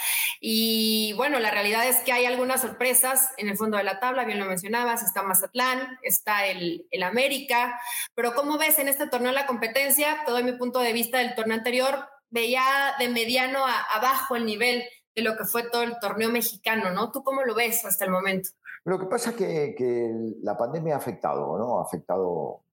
Y 0.41 1.13
bueno, 1.15 1.39
la 1.39 1.51
realidad 1.51 1.87
es 1.87 1.99
que 2.01 2.13
hay 2.13 2.27
algunas 2.27 2.63
sorpresas 2.63 3.31
en 3.37 3.49
el 3.49 3.57
fondo 3.57 3.77
de 3.77 3.85
la 3.85 4.01
tabla, 4.01 4.25
bien 4.25 4.39
lo 4.39 4.47
mencionabas, 4.47 5.03
está 5.03 5.23
Mazatlán, 5.23 5.99
está 6.03 6.47
el, 6.47 6.87
el 6.91 7.03
América. 7.03 7.81
Pero 8.15 8.35
¿cómo 8.35 8.59
ves 8.59 8.79
en 8.79 8.89
este 8.89 9.09
torneo 9.09 9.33
la 9.33 9.47
competencia? 9.47 10.23
Te 10.25 10.33
doy 10.33 10.43
mi 10.43 10.53
punto 10.53 10.81
de 10.81 10.93
vista 10.93 11.19
del 11.19 11.35
torneo 11.35 11.57
anterior. 11.57 12.07
Veía 12.31 12.95
de 12.99 13.09
mediano 13.09 13.67
a, 13.67 13.81
abajo 13.81 14.37
el 14.37 14.47
nivel 14.47 14.85
de 15.15 15.23
lo 15.23 15.37
que 15.37 15.45
fue 15.45 15.71
todo 15.71 15.83
el 15.83 15.99
torneo 16.01 16.31
mexicano, 16.31 16.91
¿no? 16.91 17.13
¿Tú 17.13 17.23
cómo 17.23 17.43
lo 17.43 17.55
ves 17.55 17.85
hasta 17.85 18.05
el 18.05 18.11
momento? 18.11 18.51
Lo 18.85 18.99
que 18.99 19.07
pasa 19.07 19.31
es 19.31 19.37
que, 19.37 19.75
que 19.77 20.11
la 20.43 20.57
pandemia 20.57 20.95
ha 20.95 20.99
afectado, 20.99 21.57
¿no? 21.57 21.79
Ha 21.79 21.85
afectado 21.85 22.64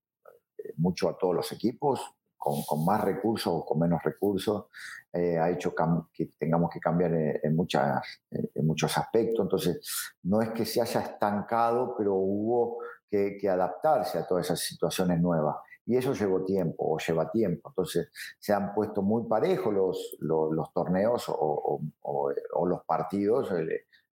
mucho 0.78 1.10
a 1.10 1.18
todos 1.18 1.36
los 1.36 1.52
equipos, 1.52 2.02
con, 2.42 2.84
más 2.84 3.04
recursos 3.04 3.54
o 3.54 3.64
con 3.64 3.80
menos 3.80 4.02
recursos, 4.04 4.66
eh, 5.14 5.38
ha 5.38 5.52
hecho 5.52 5.76
que 6.12 6.32
tengamos 6.40 6.72
que 6.72 6.80
cambiar 6.80 7.14
en, 7.14 7.56
muchas, 7.56 8.24
en, 8.32 8.66
muchos 8.66 8.98
aspectos. 8.98 9.44
Entonces, 9.44 9.80
no 10.24 10.42
es 10.42 10.50
que 10.50 10.66
se 10.66 10.82
haya 10.82 11.02
estancado, 11.02 11.94
pero 11.96 12.16
hubo 12.16 12.80
que, 13.08 13.38
adaptarse 13.48 14.18
a 14.18 14.26
todas 14.26 14.48
esas 14.48 14.60
situaciones 14.60 15.22
nuevas. 15.22 15.58
Y 15.86 15.98
eso 15.98 16.14
llevó 16.14 16.44
tiempo 16.44 16.96
o 16.96 16.98
lleva 16.98 17.30
tiempo. 17.30 17.70
Entonces, 17.70 18.10
se 18.40 18.54
han 18.54 18.74
puesto 18.74 19.04
muy 19.04 19.28
parejos 19.28 19.72
los, 19.72 20.18
los, 20.20 20.74
torneos 20.74 21.26
o, 21.30 21.80
o, 22.02 22.66
los 22.66 22.84
partidos. 22.86 23.52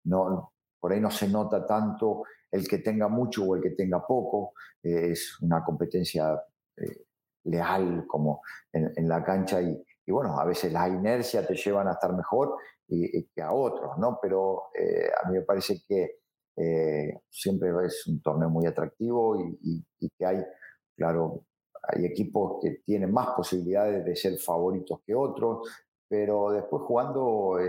No, 0.03 0.51
por 0.79 0.93
ahí 0.93 0.99
no 0.99 1.11
se 1.11 1.27
nota 1.27 1.65
tanto 1.65 2.23
el 2.51 2.67
que 2.67 2.79
tenga 2.79 3.07
mucho 3.07 3.43
o 3.43 3.55
el 3.55 3.61
que 3.61 3.71
tenga 3.71 4.05
poco, 4.05 4.53
eh, 4.83 5.11
es 5.11 5.39
una 5.41 5.63
competencia 5.63 6.41
eh, 6.77 7.05
leal 7.45 8.05
como 8.07 8.41
en, 8.71 9.07
la 9.07 9.23
cancha 9.23 9.61
y, 9.61 9.83
bueno, 10.07 10.39
a 10.39 10.45
veces 10.45 10.71
la 10.71 10.87
inercia 10.87 11.45
te 11.45 11.55
llevan 11.55 11.87
a 11.87 11.93
estar 11.93 12.13
mejor 12.13 12.55
y, 12.87 13.23
que 13.27 13.41
a 13.41 13.51
otros, 13.51 13.97
¿no? 13.97 14.19
Pero 14.21 14.69
eh, 14.73 15.09
a 15.23 15.29
mí 15.29 15.37
me 15.37 15.43
parece 15.43 15.81
que 15.87 16.19
siempre 17.29 17.69
es 17.85 18.07
un 18.07 18.19
torneo 18.19 18.49
muy 18.49 18.65
atractivo 18.65 19.39
y, 19.61 19.85
que 20.17 20.25
hay, 20.25 20.43
claro, 20.95 21.43
hay 21.83 22.05
equipos 22.05 22.57
que 22.61 22.81
tienen 22.83 23.13
más 23.13 23.29
posibilidades 23.35 24.03
de 24.03 24.15
ser 24.15 24.37
favoritos 24.39 25.01
que 25.05 25.13
otros, 25.13 25.69
pero 26.09 26.51
después 26.51 26.81
jugando 26.83 27.59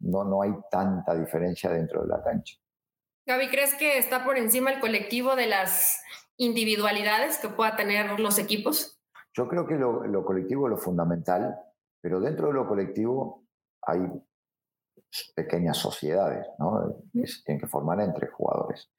no, 0.00 0.24
no 0.24 0.42
hay 0.42 0.52
tanta 0.70 1.14
diferencia 1.14 1.70
dentro 1.70 2.02
de 2.02 2.08
la 2.08 2.22
cancha. 2.22 2.56
Gaby, 3.26 3.48
¿crees 3.50 3.74
que 3.74 3.98
está 3.98 4.24
por 4.24 4.36
encima 4.36 4.72
el 4.72 4.80
colectivo 4.80 5.36
de 5.36 5.46
las 5.46 6.02
individualidades 6.36 7.38
que 7.38 7.48
pueda 7.48 7.76
tener 7.76 8.18
los 8.18 8.38
equipos? 8.38 9.00
Yo 9.34 9.48
creo 9.48 9.66
que 9.66 9.74
lo, 9.74 10.04
lo 10.06 10.24
colectivo 10.24 10.66
es 10.66 10.70
lo 10.70 10.76
fundamental, 10.76 11.56
pero 12.00 12.20
dentro 12.20 12.48
de 12.48 12.54
lo 12.54 12.66
colectivo 12.66 13.44
hay 13.82 14.00
pequeñas 15.34 15.76
sociedades 15.76 16.46
¿no? 16.58 16.96
que 17.12 17.26
se 17.26 17.42
tienen 17.44 17.60
que 17.60 17.68
formar 17.68 18.00
entre 18.00 18.28
jugadores. 18.28 18.90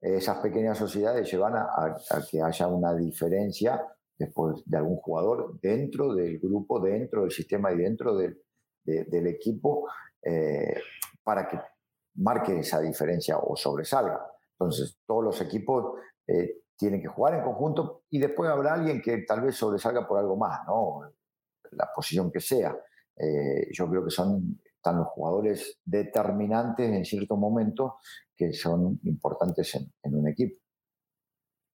Esas 0.00 0.38
pequeñas 0.38 0.78
sociedades 0.78 1.30
llevan 1.30 1.56
a, 1.56 1.62
a, 1.62 1.96
a, 2.10 2.22
que 2.28 2.42
haya 2.42 2.66
una 2.66 2.94
diferencia 2.94 3.82
después 4.18 4.62
de 4.64 4.76
algún 4.76 4.96
jugador 4.96 5.58
dentro 5.60 6.14
del 6.14 6.38
grupo, 6.38 6.80
dentro 6.80 7.22
del 7.22 7.30
sistema 7.30 7.72
y 7.72 7.78
dentro 7.78 8.16
del, 8.16 8.40
de, 8.88 9.04
del 9.04 9.26
equipo 9.26 9.88
eh, 10.22 10.80
para 11.22 11.46
que 11.46 11.58
marque 12.16 12.58
esa 12.58 12.80
diferencia 12.80 13.38
o 13.38 13.54
sobresalga. 13.54 14.20
Entonces, 14.58 14.98
todos 15.06 15.22
los 15.22 15.40
equipos 15.40 16.00
eh, 16.26 16.62
tienen 16.76 17.00
que 17.00 17.08
jugar 17.08 17.34
en 17.34 17.42
conjunto 17.42 18.02
y 18.10 18.18
después 18.18 18.50
habrá 18.50 18.74
alguien 18.74 19.00
que 19.00 19.18
tal 19.18 19.42
vez 19.42 19.56
sobresalga 19.56 20.06
por 20.06 20.18
algo 20.18 20.36
más, 20.36 20.60
¿no? 20.66 21.02
La 21.72 21.88
posición 21.94 22.30
que 22.30 22.40
sea. 22.40 22.76
Eh, 23.16 23.68
yo 23.72 23.88
creo 23.88 24.04
que 24.04 24.10
son 24.10 24.58
están 24.64 24.98
los 24.98 25.08
jugadores 25.08 25.80
determinantes 25.84 26.88
en 26.88 27.04
cierto 27.04 27.36
momento 27.36 27.98
que 28.36 28.52
son 28.52 29.00
importantes 29.02 29.74
en, 29.74 29.92
en 30.04 30.14
un 30.14 30.28
equipo. 30.28 30.62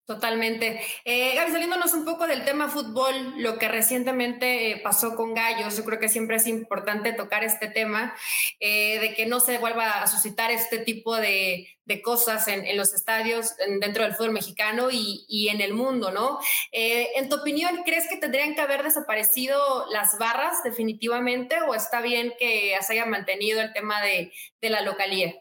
Totalmente. 0.05 0.81
Eh, 1.05 1.33
Gaby, 1.33 1.53
saliéndonos 1.53 1.93
un 1.93 2.03
poco 2.03 2.27
del 2.27 2.43
tema 2.43 2.67
fútbol, 2.67 3.41
lo 3.41 3.57
que 3.57 3.69
recientemente 3.69 4.71
eh, 4.71 4.81
pasó 4.83 5.15
con 5.15 5.33
Gallos, 5.33 5.77
yo 5.77 5.85
creo 5.85 5.97
que 5.97 6.09
siempre 6.09 6.35
es 6.35 6.45
importante 6.45 7.13
tocar 7.13 7.45
este 7.45 7.69
tema, 7.69 8.13
eh, 8.59 8.99
de 8.99 9.13
que 9.13 9.25
no 9.25 9.39
se 9.39 9.59
vuelva 9.59 10.01
a 10.01 10.07
suscitar 10.07 10.51
este 10.51 10.79
tipo 10.79 11.15
de, 11.15 11.69
cosas 12.03 12.49
en, 12.49 12.75
los 12.75 12.93
estadios, 12.93 13.55
dentro 13.79 14.03
del 14.03 14.13
fútbol 14.13 14.33
mexicano 14.33 14.89
y, 14.91 15.47
en 15.49 15.61
el 15.61 15.73
mundo, 15.73 16.11
¿no? 16.11 16.39
en 16.71 17.29
tu 17.29 17.35
opinión, 17.35 17.83
¿crees 17.85 18.07
que 18.09 18.17
tendrían 18.17 18.55
que 18.55 18.61
haber 18.61 18.83
desaparecido 18.83 19.85
las 19.91 20.17
barras 20.17 20.63
definitivamente 20.63 21.55
o 21.61 21.75
está 21.75 22.01
bien 22.01 22.33
que 22.39 22.75
se 22.81 22.93
haya 22.93 23.05
mantenido 23.05 23.61
el 23.61 23.73
tema 23.73 24.01
de, 24.01 24.33
de 24.61 24.69
la 24.69 24.81
localía? 24.81 25.35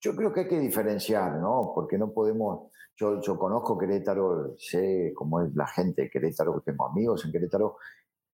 Yo 0.00 0.16
creo 0.16 0.32
que 0.32 0.40
hay 0.40 0.48
que 0.48 0.58
diferenciar, 0.58 1.32
¿no? 1.32 1.72
Porque 1.74 1.98
no 1.98 2.12
podemos 2.12 2.70
yo, 2.98 3.20
yo 3.20 3.38
conozco 3.38 3.78
Querétaro, 3.78 4.56
sé 4.58 5.12
cómo 5.14 5.40
es 5.40 5.54
la 5.54 5.66
gente 5.68 6.02
de 6.02 6.10
Querétaro, 6.10 6.60
tengo 6.64 6.86
amigos 6.86 7.24
en 7.24 7.32
Querétaro, 7.32 7.76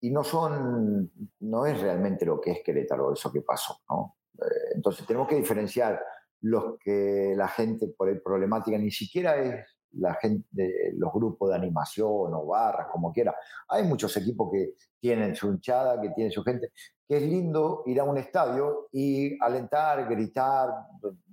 y 0.01 0.11
no 0.11 0.23
son, 0.23 1.11
no 1.39 1.65
es 1.65 1.79
realmente 1.79 2.25
lo 2.25 2.39
que 2.39 2.51
es 2.51 2.59
Querétaro, 2.63 3.13
eso 3.13 3.31
que 3.31 3.41
pasó, 3.41 3.77
¿no? 3.89 4.17
Eh, 4.37 4.73
entonces 4.75 5.05
tenemos 5.07 5.27
que 5.27 5.35
diferenciar 5.35 6.01
los 6.41 6.77
que 6.79 7.33
la 7.35 7.47
gente 7.47 7.87
por 7.97 8.09
el 8.09 8.21
problemática 8.21 8.77
ni 8.77 8.91
siquiera 8.91 9.37
es 9.37 9.65
la 9.93 10.13
gente, 10.15 10.93
los 10.97 11.11
grupos 11.13 11.49
de 11.49 11.55
animación 11.55 12.33
o 12.33 12.45
barras, 12.45 12.87
como 12.91 13.11
quiera. 13.11 13.35
Hay 13.67 13.83
muchos 13.83 14.15
equipos 14.17 14.49
que 14.51 14.73
tienen 14.99 15.35
su 15.35 15.47
hinchada, 15.47 15.99
que 16.01 16.09
tienen 16.09 16.31
su 16.31 16.43
gente, 16.43 16.71
que 17.07 17.17
es 17.17 17.23
lindo 17.23 17.83
ir 17.85 17.99
a 17.99 18.03
un 18.03 18.17
estadio 18.17 18.89
y 18.91 19.37
alentar, 19.43 20.07
gritar, 20.07 20.69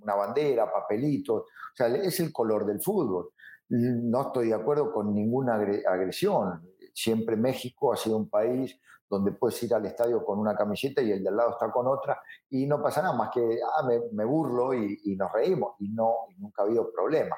una 0.01 0.15
bandera, 0.15 0.73
papelitos, 0.73 1.43
o 1.43 1.75
sea, 1.75 1.89
es 1.89 2.19
el 2.21 2.33
color 2.33 2.65
del 2.65 2.81
fútbol. 2.81 3.31
No 3.69 4.23
estoy 4.23 4.49
de 4.49 4.55
acuerdo 4.55 4.93
con 4.93 5.13
ninguna 5.13 5.57
agresión. 5.57 6.63
Siempre 6.95 7.37
México 7.37 7.93
ha 7.93 7.97
sido 7.97 8.17
un 8.17 8.31
país 8.31 8.79
donde 9.09 9.33
puedes 9.33 9.63
ir 9.63 9.73
al 9.75 9.87
estadio 9.87 10.25
con 10.25 10.39
una 10.39 10.57
camiseta 10.57 11.01
y 11.01 11.13
el 11.13 11.23
de 11.23 11.29
al 11.29 11.37
lado 11.37 11.51
está 11.51 11.71
con 11.71 11.87
otra 11.87 12.21
y 12.51 12.67
no 12.67 12.83
pasa 12.83 13.03
nada 13.03 13.17
más 13.17 13.31
que 13.33 13.41
ah, 13.41 13.89
me, 14.13 14.25
burlo 14.25 14.75
y, 14.75 15.17
nos 15.17 15.33
reímos 15.33 15.77
y 15.79 15.89
no 15.91 16.27
nunca 16.39 16.63
ha 16.63 16.67
habido 16.67 16.91
problema. 16.93 17.37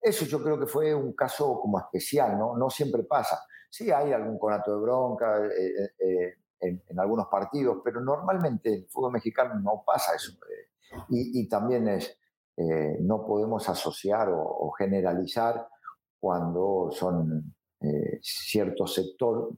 Eso 0.00 0.24
yo 0.24 0.42
creo 0.42 0.58
que 0.58 0.66
fue 0.66 0.94
un 0.94 1.12
caso 1.14 1.58
como 1.60 1.78
especial, 1.78 2.38
¿no? 2.38 2.56
No 2.56 2.70
siempre 2.70 3.02
pasa. 3.02 3.40
Sí 3.68 3.90
hay 3.90 4.12
algún 4.12 4.38
conato 4.38 4.72
de 4.72 4.80
bronca 4.80 5.44
eh, 5.44 5.48
eh, 5.48 6.36
eh, 6.60 6.82
en, 6.88 6.98
algunos 6.98 7.26
partidos, 7.26 7.78
pero 7.84 8.00
normalmente 8.00 8.68
en 8.68 8.74
el 8.82 8.88
fútbol 8.88 9.12
mexicano 9.12 9.54
no 9.60 9.82
pasa 9.84 10.14
eso. 10.14 10.32
Y, 11.10 11.46
también 11.48 11.86
es, 11.88 12.18
no 13.00 13.26
podemos 13.26 13.68
asociar 13.68 14.30
o, 14.32 14.70
generalizar 14.70 15.68
cuando 16.18 16.88
son 16.92 17.54
cierto 18.22 18.86
sector 18.86 19.50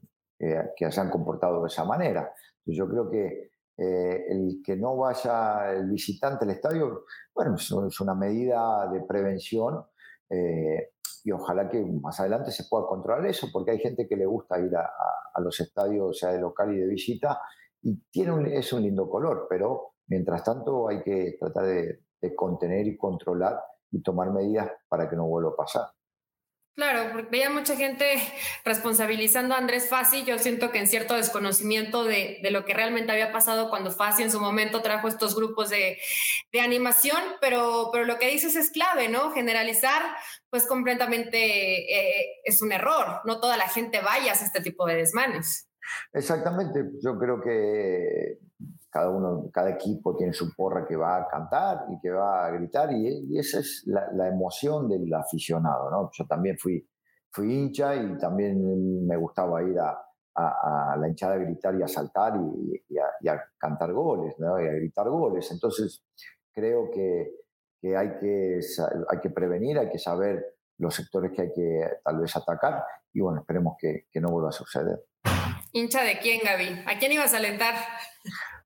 que 0.77 0.91
se 0.91 1.01
han 1.01 1.11
comportado 1.11 1.61
de 1.63 1.69
esa 1.69 1.85
manera. 1.85 2.33
Yo 2.65 2.89
creo 2.89 3.11
que 3.11 3.51
el 3.77 4.63
que 4.65 4.77
no 4.77 4.97
vaya 4.97 5.73
el 5.73 5.89
visitante 5.91 6.45
al 6.45 6.51
estadio, 6.51 7.05
bueno, 7.35 7.57
es 7.57 8.01
una 8.01 8.15
medida 8.15 8.89
de 8.91 9.03
prevención 9.03 9.85
eh, 10.31 10.93
y 11.25 11.33
ojalá 11.33 11.69
que 11.69 11.85
más 11.85 12.21
adelante 12.21 12.51
se 12.53 12.65
pueda 12.65 12.87
controlar 12.87 13.27
eso, 13.27 13.49
porque 13.53 13.73
hay 13.73 13.79
gente 13.79 14.07
que 14.09 14.17
le 14.17 14.27
gusta 14.27 14.59
ir 14.59 14.75
a, 14.77 15.41
los 15.41 15.59
estadios, 15.61 16.19
sea 16.19 16.33
de 16.33 16.41
local 16.41 16.75
y 16.75 16.79
de 16.79 16.87
visita, 16.87 17.41
y 17.83 17.97
tiene 18.11 18.33
un, 18.33 18.47
es 18.47 18.73
un 18.73 18.83
lindo 18.83 19.09
color, 19.09 19.47
pero 19.49 19.95
mientras 20.07 20.45
tanto 20.45 20.89
hay 20.89 21.03
que 21.03 21.37
tratar 21.39 21.65
de 21.65 22.37
contener 22.37 22.87
y 22.87 22.97
controlar 22.97 23.59
y 23.91 24.03
tomar 24.03 24.31
medidas 24.33 24.71
para 24.89 25.09
que 25.09 25.17
no 25.17 25.27
vuelva 25.27 25.51
a 25.51 25.57
pasar. 25.57 25.87
Claro, 26.77 27.13
porque 27.13 27.29
veía 27.31 27.51
mucha 27.51 27.77
gente 27.77 28.05
responsabilizando 28.65 29.55
a 29.55 29.59
Andrés 29.59 29.89
Fassi. 29.89 30.25
Yo 30.25 30.39
siento 30.39 30.71
que 30.71 30.79
en 30.79 30.87
cierto 30.87 31.15
desconocimiento 31.15 32.05
de, 32.05 32.41
lo 32.51 32.65
que 32.65 32.75
realmente 32.75 33.13
había 33.13 33.33
pasado 33.33 33.71
cuando 33.71 33.91
Fassi 33.91 34.23
en 34.23 34.31
su 34.31 34.41
momento 34.41 34.81
trajo 34.81 35.09
estos 35.09 35.35
grupos 35.35 35.71
de, 35.71 35.99
animación, 36.61 37.21
pero, 37.41 37.91
pero 37.93 38.05
lo 38.05 38.19
que 38.19 38.29
dices 38.29 38.57
es 38.57 38.71
clave, 38.71 39.09
¿no? 39.09 39.33
Generalizar, 39.33 40.03
pues 40.49 40.67
completamente 40.67 41.39
eh, 41.39 42.41
es 42.45 42.63
un 42.63 42.73
error. 42.73 43.21
No 43.25 43.41
toda 43.41 43.57
la 43.57 43.69
gente 43.69 44.01
vaya 44.01 44.33
a 44.33 44.35
este 44.35 44.61
tipo 44.61 44.87
de 44.87 44.97
desmanes. 44.97 45.69
Exactamente. 46.13 46.85
Yo 47.03 47.19
creo 47.19 47.41
que 47.41 48.39
cada 48.91 49.09
uno, 49.09 49.49
cada 49.53 49.71
equipo 49.71 50.17
tiene 50.17 50.33
su 50.33 50.53
porra 50.55 50.85
que 50.85 50.97
va 50.97 51.19
a 51.19 51.29
cantar 51.29 51.87
y 51.91 52.01
que 52.01 52.11
va 52.11 52.47
a 52.47 52.51
gritar 52.51 52.93
y, 52.93 53.39
esa 53.39 53.61
es 53.61 53.85
la, 53.87 54.29
emoción 54.29 54.89
del 54.89 55.13
aficionado, 55.15 55.91
¿no? 55.91 56.11
Yo 56.13 56.27
también 56.27 56.59
fui, 56.59 56.85
fui 57.31 57.55
hincha 57.55 57.95
y 57.95 58.19
también 58.19 59.07
me 59.07 59.17
gustaba 59.17 59.63
ir 59.63 59.79
a, 59.79 59.97
la 60.97 61.09
hinchada 61.09 61.35
a 61.35 61.39
gritar 61.39 61.75
y 61.79 61.83
a 61.83 61.89
saltar 61.89 62.35
y, 62.37 63.29
a, 63.29 63.43
cantar 63.59 63.93
goles, 63.93 64.35
¿no? 64.39 64.61
Y 64.61 64.67
a 64.67 64.73
gritar 64.73 65.09
goles. 65.09 65.51
Entonces, 65.53 66.05
creo 66.53 66.91
que, 66.91 67.33
hay, 67.97 68.19
que 68.19 68.61
hay 69.09 69.21
que 69.21 69.31
prevenir, 69.31 69.79
hay 69.79 69.89
que 69.89 69.99
saber 69.99 70.57
los 70.79 70.95
sectores 70.95 71.31
que 71.33 71.43
hay 71.43 71.53
que 71.53 71.91
tal 72.03 72.21
vez 72.21 72.35
atacar 72.35 72.83
y 73.13 73.21
bueno, 73.21 73.41
esperemos 73.41 73.77
que, 73.79 74.07
que 74.11 74.21
no 74.21 74.31
vuelva 74.31 74.49
a 74.49 74.53
suceder. 74.53 75.05
¿Hincha 75.73 76.03
de 76.03 76.19
quién, 76.19 76.41
Gaby? 76.45 76.85
¿A 76.87 76.99
quién 76.99 77.13
ibas 77.13 77.33
a 77.35 77.37
alentar? 77.37 77.75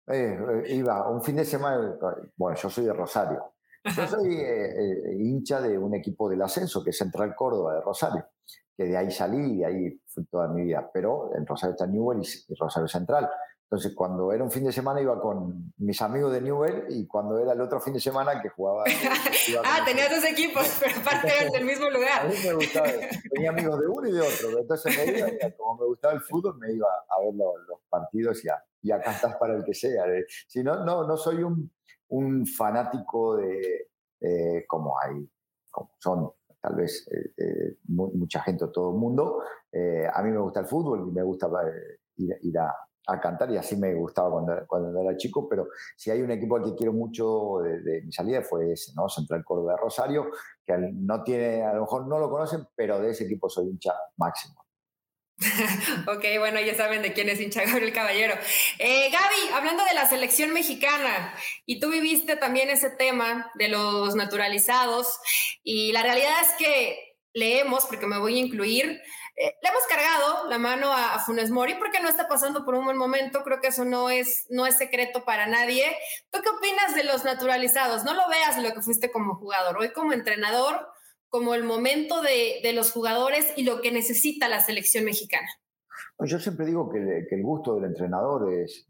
Eh, 0.07 0.38
eh, 0.67 0.75
iba 0.75 1.09
un 1.09 1.23
fin 1.23 1.37
de 1.37 1.45
semana, 1.45 1.97
bueno, 2.37 2.57
yo 2.57 2.69
soy 2.69 2.85
de 2.85 2.93
Rosario. 2.93 3.55
Yo 3.85 4.07
soy 4.07 4.37
eh, 4.37 5.17
hincha 5.19 5.61
de 5.61 5.77
un 5.79 5.95
equipo 5.95 6.29
del 6.29 6.43
ascenso, 6.43 6.83
que 6.83 6.90
es 6.90 6.99
Central 6.99 7.35
Córdoba 7.35 7.75
de 7.75 7.81
Rosario, 7.81 8.27
que 8.77 8.85
de 8.85 8.97
ahí 8.97 9.11
salí 9.11 9.55
y 9.55 9.59
de 9.59 9.67
ahí 9.67 10.03
fui 10.07 10.25
toda 10.27 10.49
mi 10.49 10.62
vida. 10.62 10.90
Pero 10.93 11.35
en 11.37 11.47
Rosario 11.47 11.73
está 11.73 11.87
Newell 11.87 12.23
y 12.23 12.55
Rosario 12.55 12.88
Central. 12.88 13.31
Entonces, 13.75 13.93
cuando 13.97 14.31
era 14.31 14.45
un 14.45 14.53
fin 14.53 14.63
de 14.63 14.71
semana 14.71 15.01
iba 15.01 15.21
con 15.21 15.73
mis 15.79 16.01
amigos 16.01 16.33
de 16.33 16.41
Newell 16.41 16.85
y 16.91 17.09
cuando 17.09 17.41
era 17.41 17.55
el 17.55 17.61
otro 17.61 17.81
fin 17.81 17.93
de 17.93 17.99
semana 17.99 18.41
que 18.41 18.49
jugaba... 18.49 18.85
ah, 19.65 19.81
tenías 19.85 20.11
dos 20.11 20.25
equipos, 20.25 20.65
pero 20.81 21.01
aparte 21.01 21.51
del 21.53 21.65
mismo 21.65 21.91
lugar. 21.91 22.21
A 22.21 22.29
mí 22.29 22.37
me 22.45 22.53
gustaba, 22.53 22.87
tenía 23.33 23.51
amigos 23.51 23.81
de 23.81 23.87
uno 23.89 24.09
y 24.09 24.13
de 24.13 24.21
otro, 24.21 24.61
entonces 24.61 24.97
me 24.97 25.19
iba, 25.19 25.27
como 25.59 25.81
me 25.81 25.87
gustaba 25.87 26.15
el 26.15 26.21
fútbol, 26.21 26.57
me 26.57 26.73
iba 26.73 26.87
a 26.87 27.21
ver 27.21 27.35
los, 27.35 27.81
partidos 27.89 28.45
y 28.45 28.49
a, 28.49 28.63
y 28.81 28.93
a 28.93 29.01
cantar 29.01 29.41
para 29.41 29.57
el 29.57 29.65
que 29.65 29.75
sea. 29.75 30.05
Si 30.47 30.63
no, 30.63 30.85
no, 30.85 31.05
no 31.05 31.17
soy 31.17 31.43
un, 31.43 31.69
un 32.11 32.47
fanático 32.47 33.39
de, 33.39 33.89
eh, 34.21 34.65
como 34.69 34.97
hay, 35.01 35.29
como 35.69 35.91
son 35.99 36.31
tal 36.61 36.77
vez 36.77 37.09
eh, 37.11 37.33
eh, 37.37 37.79
mucha 37.89 38.41
gente 38.41 38.67
o 38.67 38.71
todo 38.71 38.91
el 38.93 38.99
mundo. 38.99 39.43
a 40.13 40.23
mí 40.23 40.31
me 40.31 40.39
gusta 40.39 40.61
el 40.61 40.67
fútbol 40.67 41.09
y 41.09 41.11
me 41.11 41.25
gusta 41.25 41.49
ir, 42.19 42.39
ir 42.41 42.59
a, 42.61 42.73
a 43.07 43.21
cantar 43.21 43.51
y 43.51 43.57
así 43.57 43.77
me 43.77 43.95
gustaba 43.95 44.31
cuando, 44.31 44.67
cuando 44.67 45.01
era 45.01 45.17
chico, 45.17 45.49
pero 45.49 45.69
si 45.97 46.11
hay 46.11 46.23
un 46.23 46.31
equipo 46.31 46.57
al 46.57 46.64
que 46.64 46.75
quiero 46.75 46.93
mucho 46.93 47.59
de, 47.62 48.03
mi 48.03 48.12
salida 48.12 48.43
fue 48.43 48.73
ese, 48.73 48.93
¿no? 48.95 49.09
Central 49.09 49.45
Córdoba 49.45 49.73
de 49.73 49.79
Rosario, 49.79 50.31
que 50.64 50.77
no 50.79 51.23
tiene, 51.23 51.62
a 51.62 51.75
lo 51.75 51.83
mejor 51.83 52.07
no 52.07 52.19
lo 52.19 52.31
conocen, 52.31 52.67
pero 52.75 53.01
de 53.01 53.11
ese 53.11 53.25
equipo 53.25 53.49
soy 53.49 53.67
hincha 53.67 53.93
máximo. 54.17 54.64
ok, 56.07 56.25
bueno, 56.38 56.61
ya 56.61 56.75
saben 56.75 57.03
de 57.03 57.12
quién 57.12 57.29
es 57.29 57.40
hincha 57.40 57.64
Gabriel 57.64 57.93
Caballero. 57.93 58.35
Eh, 58.79 59.11
Gaby, 59.11 59.53
hablando 59.55 59.85
de 59.85 59.95
la 59.95 60.09
selección 60.09 60.53
mexicana, 60.53 61.35
y 61.67 61.81
tú 61.81 61.90
viviste 61.90 62.37
también 62.37 62.71
ese 62.71 62.90
tema 62.90 63.51
de 63.55 63.69
los 63.69 64.14
naturalizados, 64.14 65.19
y 65.62 65.93
la 65.93 66.03
realidad 66.03 66.35
es 66.40 66.53
que 66.57 67.17
leemos, 67.35 67.87
porque 67.87 68.07
me 68.07 68.19
voy 68.19 68.37
a 68.37 68.45
incluir, 68.45 69.03
eh, 69.37 69.57
le 69.62 69.68
hemos 69.68 69.83
cargado 69.88 70.49
la 70.49 70.59
mano 70.59 70.92
a, 70.92 71.18
Funes 71.18 71.51
Mori 71.51 71.75
porque 71.75 72.01
no 72.01 72.09
está 72.09 72.29
pasando 72.29 72.64
por 72.64 72.75
un 72.75 72.85
buen 72.85 72.97
momento. 72.97 73.42
Creo 73.42 73.61
que 73.61 73.68
eso 73.68 73.85
no 73.85 74.11
es, 74.11 74.47
no 74.51 74.66
es 74.66 74.77
secreto 74.77 75.25
para 75.25 75.47
nadie. 75.47 75.85
¿Tú 76.31 76.40
qué 76.42 76.49
opinas 76.51 76.94
de 76.94 77.05
los 77.05 77.25
naturalizados? 77.25 78.05
No 78.05 78.14
lo 78.14 78.29
veas 78.29 78.62
lo 78.62 78.73
que 78.73 78.83
fuiste 78.83 79.11
como 79.11 79.37
jugador. 79.37 79.79
Hoy 79.79 79.92
como 79.92 80.12
entrenador, 80.12 80.87
como 81.29 81.55
el 81.55 81.64
momento 81.64 82.23
de, 82.23 82.61
de 82.62 82.73
los 82.73 82.92
jugadores 82.92 83.53
y 83.57 83.64
lo 83.64 83.81
que 83.81 83.90
necesita 83.90 84.49
la 84.49 84.61
selección 84.61 85.05
mexicana. 85.05 85.49
Yo 86.20 86.38
siempre 86.38 86.66
digo 86.66 86.88
que, 86.90 87.27
el 87.29 87.42
gusto 87.42 87.75
del 87.75 87.87
entrenador 87.87 88.53
es, 88.53 88.87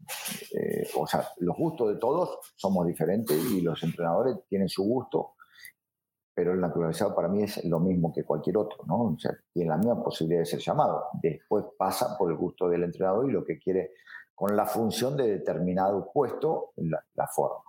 eh, 0.53 0.87
o 0.95 1.07
sea, 1.07 1.27
los 1.37 1.57
gustos 1.57 1.89
de 1.89 1.99
todos 1.99 2.37
somos 2.55 2.85
diferentes 2.85 3.37
y 3.51 3.61
los 3.61 3.81
entrenadores 3.83 4.35
tienen 4.47 4.69
su 4.69 4.83
gusto 4.83 5.34
pero 6.35 6.51
el 6.51 6.59
naturalizado 6.59 7.15
para 7.15 7.29
mí 7.29 7.43
es 7.43 7.63
lo 7.63 7.79
mismo 7.79 8.11
que 8.13 8.25
cualquier 8.25 8.57
otro, 8.57 8.83
¿no? 8.85 9.13
O 9.13 9.17
sea, 9.17 9.31
tiene 9.53 9.69
la 9.69 9.77
misma 9.77 10.03
posibilidad 10.03 10.41
de 10.41 10.45
ser 10.45 10.59
llamado. 10.59 11.05
Después 11.13 11.63
pasa 11.77 12.17
por 12.17 12.29
el 12.29 12.37
gusto 12.37 12.67
del 12.67 12.83
entrenador 12.83 13.27
y 13.29 13.31
lo 13.31 13.45
que 13.45 13.57
quiere 13.57 13.93
con 14.35 14.53
la 14.53 14.65
función 14.65 15.15
de 15.15 15.29
determinado 15.29 16.11
puesto, 16.13 16.73
la, 16.75 17.27
forma. 17.33 17.63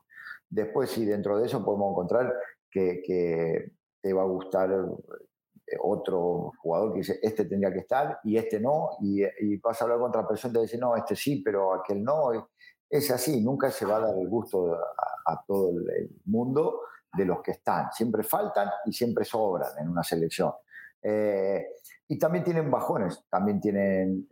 Después, 0.50 0.90
si 0.90 1.04
dentro 1.04 1.38
de 1.38 1.46
eso 1.46 1.64
podemos 1.64 1.92
encontrar 1.92 2.34
que, 2.68 3.72
te 4.02 4.12
va 4.12 4.22
a 4.22 4.26
gustar 4.26 4.70
eh, 4.70 5.76
otro 5.80 6.52
jugador 6.58 6.92
que 6.92 6.98
dice, 6.98 7.18
este 7.22 7.44
tendría 7.44 7.72
que 7.72 7.80
estar 7.80 8.20
y 8.22 8.36
este 8.36 8.60
no, 8.60 8.90
y, 9.00 9.22
y 9.24 9.56
vas 9.58 9.80
a 9.80 9.84
hablar 9.84 9.98
con 9.98 10.10
otra 10.10 10.26
persona 10.26 10.50
y 10.50 10.54
te 10.54 10.60
dice, 10.62 10.78
no, 10.78 10.96
este 10.96 11.14
sí, 11.14 11.40
pero 11.44 11.72
aquel 11.72 12.02
no. 12.02 12.48
Es 12.88 13.10
así, 13.10 13.42
nunca 13.42 13.70
se 13.70 13.86
va 13.86 13.96
a 13.96 14.00
dar 14.00 14.18
el 14.18 14.28
gusto 14.28 14.74
a 14.74 15.44
todo 15.46 15.70
el 15.70 16.10
mundo 16.24 16.80
de 17.12 17.24
los 17.24 17.42
que 17.42 17.52
están. 17.52 17.92
Siempre 17.92 18.22
faltan 18.22 18.68
y 18.84 18.92
siempre 18.92 19.24
sobran 19.24 19.78
en 19.78 19.88
una 19.88 20.02
selección. 20.02 20.52
y 22.08 22.18
también 22.18 22.44
tienen 22.44 22.70
bajones, 22.70 23.24
también 23.28 23.60
tienen 23.60 24.28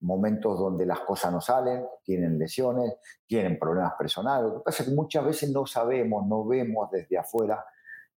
momentos 0.00 0.58
donde 0.58 0.84
las 0.84 1.00
cosas 1.00 1.32
no 1.32 1.40
salen, 1.40 1.84
tienen 2.02 2.38
lesiones, 2.38 2.94
tienen 3.26 3.58
problemas 3.58 3.94
personales. 3.94 4.50
Lo 4.50 4.58
que 4.58 4.64
pasa 4.64 4.82
es 4.82 4.88
que 4.88 4.94
muchas 4.94 5.24
veces 5.24 5.50
no 5.50 5.66
sabemos, 5.66 6.26
no 6.26 6.44
vemos 6.44 6.90
desde 6.90 7.18
afuera 7.18 7.64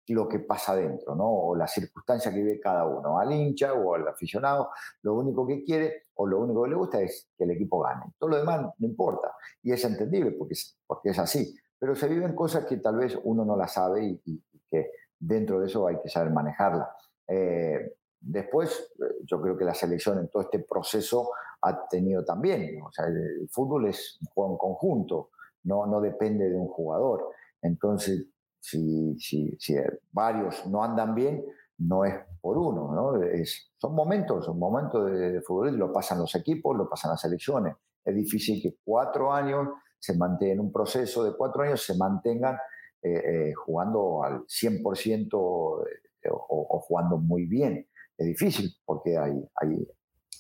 lo 0.09 0.29
que 0.29 0.41
pasa 0.41 0.77
dentro, 0.77 1.15
¿no? 1.15 1.27
O 1.27 1.57
la 1.57 1.67
circunstancia 1.67 2.31
que 2.31 2.43
vive 2.43 2.61
cada 2.61 2.87
uno, 2.87 3.19
al 3.19 3.33
hincha 3.33 3.73
o 3.73 3.95
al 3.95 4.07
aficionado, 4.07 4.71
lo 5.01 5.15
único 5.15 5.47
que 5.47 5.65
quiere 5.65 6.09
o 6.15 6.27
lo 6.27 6.41
único 6.41 6.65
que 6.65 6.71
le 6.71 6.77
gusta 6.77 7.01
es 7.01 7.31
que 7.37 7.45
el 7.45 7.53
equipo 7.53 7.81
gane. 7.81 8.13
Todo 8.19 8.31
lo 8.31 8.37
demás 8.37 8.61
no 8.61 8.87
importa 8.87 9.35
y 9.63 9.73
es 9.73 9.83
entendible 9.85 10.33
porque 10.33 10.53
es, 10.53 10.79
porque 10.87 11.11
es 11.11 11.19
así. 11.19 11.57
Pero 11.79 11.95
se 11.95 12.09
viven 12.09 12.35
cosas 12.35 12.65
que 12.67 12.79
tal 12.79 12.97
vez 12.97 13.19
uno 13.25 13.45
no 13.45 13.57
las 13.57 13.75
sabe 13.75 14.21
y, 14.25 14.43
que 14.71 14.91
dentro 15.19 15.61
de 15.61 15.67
eso 15.67 15.87
hay 15.87 16.01
que 16.01 16.09
saber 16.09 16.33
manejarla. 16.33 16.91
Eh, 17.29 17.97
después, 18.21 18.93
eh, 18.99 19.17
yo 19.25 19.41
creo 19.41 19.57
que 19.57 19.65
la 19.65 19.75
selección 19.75 20.19
en 20.19 20.29
todo 20.29 20.43
este 20.43 20.61
proceso 20.61 21.31
ha 21.63 21.89
tenido 21.89 22.25
también, 22.25 22.81
o 22.83 22.93
sea, 22.93 23.07
el, 23.07 23.49
fútbol 23.51 23.89
es 23.89 24.19
un 24.21 24.27
juego 24.29 24.53
en 24.53 24.59
conjunto, 24.59 25.31
no, 25.65 25.87
no 25.87 26.01
depende 26.01 26.49
de 26.51 26.57
un 26.57 26.69
jugador. 26.69 27.31
Entonces, 27.63 28.27
si, 28.61 29.17
si, 29.19 29.77
varios 30.13 30.67
no 30.67 30.83
andan 30.83 31.15
bien, 31.15 31.45
no 31.79 32.05
es 32.05 32.15
por 32.41 32.57
uno, 32.57 32.95
¿no? 32.95 33.23
Es, 33.23 33.73
son 33.77 33.95
momentos, 33.95 34.45
son 34.45 34.59
momentos 34.59 35.11
de, 35.11 35.41
fútbol, 35.43 35.77
lo 35.77 35.93
pasan 35.93 36.19
los 36.19 36.35
equipos, 36.35 36.77
lo 36.77 36.89
pasan 36.89 37.13
las 37.13 37.21
selecciones. 37.21 37.75
Es 38.05 38.15
difícil 38.15 38.63
que 38.63 38.77
cuatro 38.85 39.33
años 39.33 39.69
se 40.05 40.17
mantengan, 40.17 40.61
un 40.61 40.73
proceso 40.73 41.25
de 41.25 41.35
cuatro 41.37 41.63
años 41.63 41.83
se 41.83 41.97
mantengan 41.97 42.57
eh, 43.03 43.49
eh, 43.49 43.53
jugando 43.55 44.23
al 44.23 44.41
100% 44.47 45.29
o, 45.33 45.85
o, 46.31 46.81
jugando 46.81 47.17
muy 47.17 47.47
bien. 47.47 47.89
Es 48.19 48.27
difícil 48.27 48.71
porque 48.85 49.17
hay, 49.17 49.89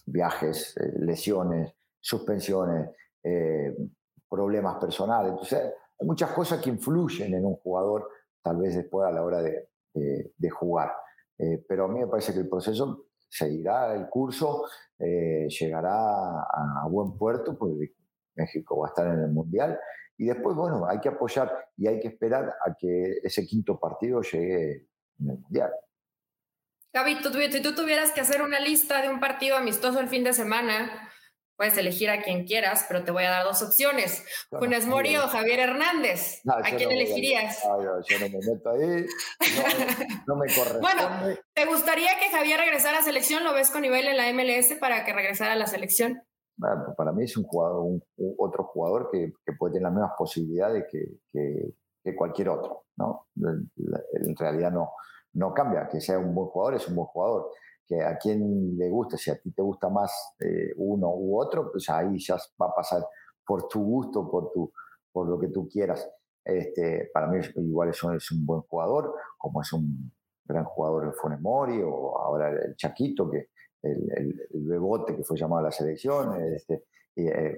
viajes, 0.06 0.76
eh, 0.76 0.92
lesiones, 0.98 1.72
suspensiones, 1.98 2.90
problemas 4.28 4.76
personales. 4.76 5.30
Entonces, 5.30 5.72
hay 5.98 6.06
muchas 6.06 6.30
cosas 6.32 6.60
que 6.60 6.68
influyen 6.68 7.32
en 7.32 7.46
un 7.46 7.56
jugador, 7.56 8.08
tal 8.42 8.58
vez 8.58 8.74
después 8.74 9.08
a 9.08 9.12
la 9.12 9.22
hora 9.22 9.40
de, 9.40 10.50
jugar. 10.50 10.92
Eh, 11.38 11.64
pero 11.66 11.86
a 11.86 11.88
mí 11.88 12.00
me 12.00 12.06
parece 12.06 12.34
que 12.34 12.40
el 12.40 12.48
proceso 12.48 13.06
seguirá 13.28 13.94
el 13.94 14.08
curso, 14.08 14.66
eh, 14.98 15.48
llegará 15.48 16.42
a, 16.42 16.86
buen 16.88 17.16
puerto, 17.16 17.56
porque 17.56 17.94
México 18.34 18.78
va 18.78 18.88
a 18.88 18.90
estar 18.90 19.06
en 19.06 19.20
el 19.20 19.30
Mundial. 19.30 19.78
Y 20.16 20.26
después, 20.26 20.56
bueno, 20.56 20.86
hay 20.88 21.00
que 21.00 21.08
apoyar 21.08 21.52
y 21.76 21.88
hay 21.88 22.00
que 22.00 22.08
esperar 22.08 22.54
a 22.64 22.74
que 22.78 23.18
ese 23.22 23.44
quinto 23.46 23.78
partido 23.78 24.20
llegue 24.22 24.86
en 25.18 25.30
el 25.30 25.38
Mundial. 25.38 25.70
Gaby, 26.92 27.18
si 27.50 27.60
tú 27.60 27.74
tuvieras 27.74 28.12
que 28.12 28.20
hacer 28.20 28.40
una 28.42 28.60
lista 28.60 29.02
de 29.02 29.08
un 29.08 29.18
partido 29.18 29.56
amistoso 29.56 29.98
el 29.98 30.08
fin 30.08 30.22
de 30.22 30.32
semana, 30.32 31.10
Puedes 31.56 31.76
elegir 31.78 32.10
a 32.10 32.20
quien 32.20 32.46
quieras, 32.46 32.84
pero 32.88 33.04
te 33.04 33.12
voy 33.12 33.22
a 33.24 33.30
dar 33.30 33.44
dos 33.44 33.62
opciones. 33.62 34.24
Funes 34.50 34.86
Mori 34.86 35.16
o 35.16 35.28
Javier 35.28 35.60
Hernández. 35.60 36.40
¿A 36.48 36.62
quién 36.62 36.90
elegirías? 36.90 37.62
yo, 37.62 38.18
no 38.18 38.28
me 38.28 38.38
meto 38.38 38.70
ahí. 38.70 39.06
No, 40.26 40.34
me 40.34 40.46
corresponde. 40.54 40.80
bueno, 40.80 41.38
¿te 41.54 41.64
gustaría 41.66 42.18
que 42.18 42.30
Javier 42.30 42.58
regresara 42.58 42.98
a 42.98 43.02
selección? 43.02 43.44
¿Lo 43.44 43.54
ves 43.54 43.70
con 43.70 43.82
nivel 43.82 44.08
en 44.08 44.16
la 44.16 44.32
MLS 44.32 44.76
para 44.80 45.04
que 45.04 45.12
regresara 45.12 45.52
a 45.52 45.56
la 45.56 45.68
selección? 45.68 46.24
Para 46.96 47.12
mí 47.12 47.24
es 47.24 47.36
un 47.36 47.44
jugador, 47.44 48.00
otro 48.38 48.64
jugador 48.64 49.10
que, 49.10 49.32
puede 49.58 49.74
tener 49.74 49.84
las 49.84 49.92
mismas 49.92 50.12
posibilidades 50.16 50.84
que, 50.90 51.18
que, 51.32 51.74
que 52.02 52.14
cualquier 52.14 52.50
otro. 52.50 52.84
¿no? 52.96 53.26
En 53.36 54.36
realidad 54.36 54.70
no, 54.70 54.92
no 55.34 55.52
cambia. 55.52 55.88
Que 55.88 56.00
sea 56.00 56.18
un 56.18 56.34
buen 56.34 56.48
jugador, 56.48 56.74
es 56.74 56.88
un 56.88 56.96
buen 56.96 57.06
jugador 57.08 57.50
que 57.86 58.02
a 58.02 58.16
quien 58.16 58.76
le 58.78 58.88
gusta, 58.88 59.16
si 59.16 59.30
a 59.30 59.38
ti 59.38 59.52
te 59.52 59.62
gusta 59.62 59.88
más 59.88 60.34
eh, 60.40 60.72
uno 60.76 61.08
u 61.14 61.38
otro, 61.38 61.70
pues 61.70 61.88
ahí 61.90 62.18
ya 62.18 62.36
va 62.60 62.66
a 62.66 62.74
pasar 62.74 63.06
por 63.46 63.68
tu 63.68 63.82
gusto, 63.82 64.30
por, 64.30 64.50
tu, 64.52 64.72
por 65.12 65.28
lo 65.28 65.38
que 65.38 65.48
tú 65.48 65.68
quieras. 65.68 66.08
Este, 66.44 67.10
para 67.12 67.26
mí 67.26 67.40
igual 67.56 67.90
es 67.90 68.02
un, 68.02 68.16
es 68.16 68.30
un 68.30 68.44
buen 68.44 68.62
jugador, 68.62 69.14
como 69.38 69.60
es 69.62 69.72
un 69.72 70.12
gran 70.44 70.64
jugador 70.64 71.06
el 71.06 71.12
Funemori 71.12 71.82
o 71.82 72.18
ahora 72.18 72.50
el 72.50 72.76
Chaquito, 72.76 73.30
que 73.30 73.48
el, 73.84 74.48
el, 74.50 74.66
Bebote 74.66 75.16
que 75.16 75.24
fue 75.24 75.36
llamado 75.36 75.60
a 75.60 75.64
la 75.64 75.72
selección, 75.72 76.40
este, 76.54 76.84
eh, 77.16 77.54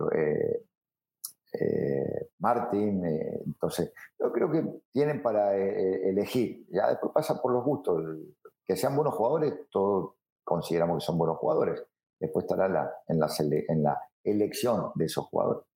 eh, 1.53 2.31
Martín, 2.39 3.05
entonces 3.05 3.93
yo 4.19 4.33
creo 4.33 4.51
que 4.51 4.65
tienen 4.93 5.23
para 5.23 5.57
elegir, 5.57 6.67
ya 6.71 6.89
después 6.89 7.13
pasa 7.15 7.41
por 7.41 7.53
los 7.53 7.65
gustos, 7.65 8.03
que 8.67 8.77
sean 8.77 8.97
buenos 8.97 9.15
jugadores, 9.15 9.55
todos 9.71 10.15
consideramos 10.45 10.99
que 10.99 11.07
son 11.07 11.19
buenos 11.19 11.39
jugadores. 11.39 11.83
Después 12.19 12.45
estará 12.45 12.69
la, 12.69 12.91
en, 13.09 13.21
la, 13.21 13.29
en 13.39 13.83
la 13.83 14.01
elección 14.25 14.93
de 14.95 15.05
esos 15.05 15.27
jugadores. 15.27 15.67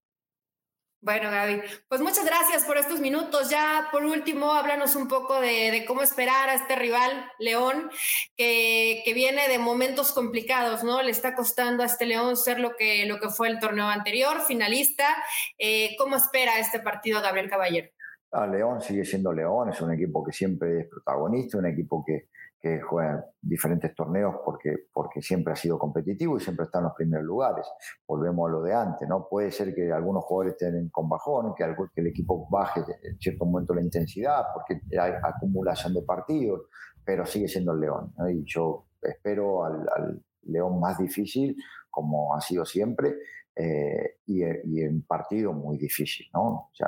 Bueno, 1.02 1.30
Gaby, 1.30 1.62
pues 1.88 2.02
muchas 2.02 2.26
gracias 2.26 2.64
por 2.64 2.76
estos 2.76 3.00
minutos. 3.00 3.48
Ya 3.48 3.88
por 3.90 4.04
último, 4.04 4.52
háblanos 4.52 4.96
un 4.96 5.08
poco 5.08 5.40
de, 5.40 5.84
cómo 5.86 6.02
esperar 6.02 6.50
a 6.50 6.54
este 6.54 6.76
rival, 6.76 7.32
León, 7.38 7.90
que, 8.36 9.00
que, 9.02 9.14
viene 9.14 9.48
de 9.48 9.58
momentos 9.58 10.12
complicados, 10.12 10.84
¿no? 10.84 11.00
Le 11.00 11.10
está 11.10 11.34
costando 11.34 11.82
a 11.82 11.86
este 11.86 12.04
León 12.04 12.36
ser 12.36 12.60
lo 12.60 12.76
que, 12.76 13.06
lo 13.06 13.18
que 13.18 13.30
fue 13.30 13.48
el 13.48 13.58
torneo 13.58 13.86
anterior, 13.86 14.44
finalista. 14.46 15.06
Eh, 15.56 15.96
¿Cómo 15.96 16.16
espera 16.16 16.58
este 16.58 16.80
partido 16.80 17.22
Gabriel 17.22 17.48
Caballero? 17.48 17.88
Ah, 18.32 18.46
León 18.46 18.80
sigue 18.80 19.04
siendo 19.04 19.32
León, 19.32 19.70
es 19.70 19.80
un 19.80 19.92
equipo 19.92 20.22
que 20.22 20.30
siempre 20.30 20.80
es 20.80 20.88
protagonista, 20.88 21.58
un 21.58 21.66
equipo 21.66 22.04
que, 22.04 22.28
juega 22.86 23.24
diferentes 23.40 23.94
torneos 23.94 24.36
porque, 24.44 24.76
siempre 25.22 25.54
ha 25.54 25.56
sido 25.56 25.78
competitivo 25.78 26.36
y 26.36 26.40
siempre 26.40 26.66
está 26.66 26.78
en 26.78 26.84
los 26.84 26.94
primeros 26.94 27.24
lugares. 27.24 27.66
Volvemos 28.06 28.48
a 28.48 28.52
lo 28.52 28.62
de 28.62 28.74
antes, 28.74 29.08
¿no? 29.08 29.26
Puede 29.28 29.50
ser 29.50 29.74
que 29.74 29.90
algunos 29.90 30.24
jugadores 30.24 30.52
estén 30.60 30.90
con 30.90 31.08
bajón, 31.08 31.54
que, 31.54 31.64
el 31.64 32.06
equipo 32.06 32.46
baje 32.50 32.80
en 33.02 33.18
cierto 33.18 33.46
momento 33.46 33.74
la 33.74 33.80
intensidad 33.80 34.44
porque 34.52 34.80
hay 34.96 35.12
acumulación 35.22 35.94
de 35.94 36.02
partidos, 36.02 36.66
pero 37.02 37.24
sigue 37.24 37.48
siendo 37.48 37.72
el 37.72 37.80
León. 37.80 38.12
Y 38.30 38.44
yo 38.44 38.86
espero 39.02 39.64
al, 39.64 40.22
León 40.42 40.78
más 40.80 40.98
difícil, 40.98 41.56
como 41.90 42.34
ha 42.34 42.40
sido 42.40 42.64
siempre, 42.64 43.16
eh, 43.56 44.18
y, 44.26 44.42
y, 44.44 44.82
en 44.82 45.02
partido 45.02 45.52
muy 45.52 45.78
difícil, 45.78 46.26
¿no? 46.32 46.70
Ya 46.78 46.86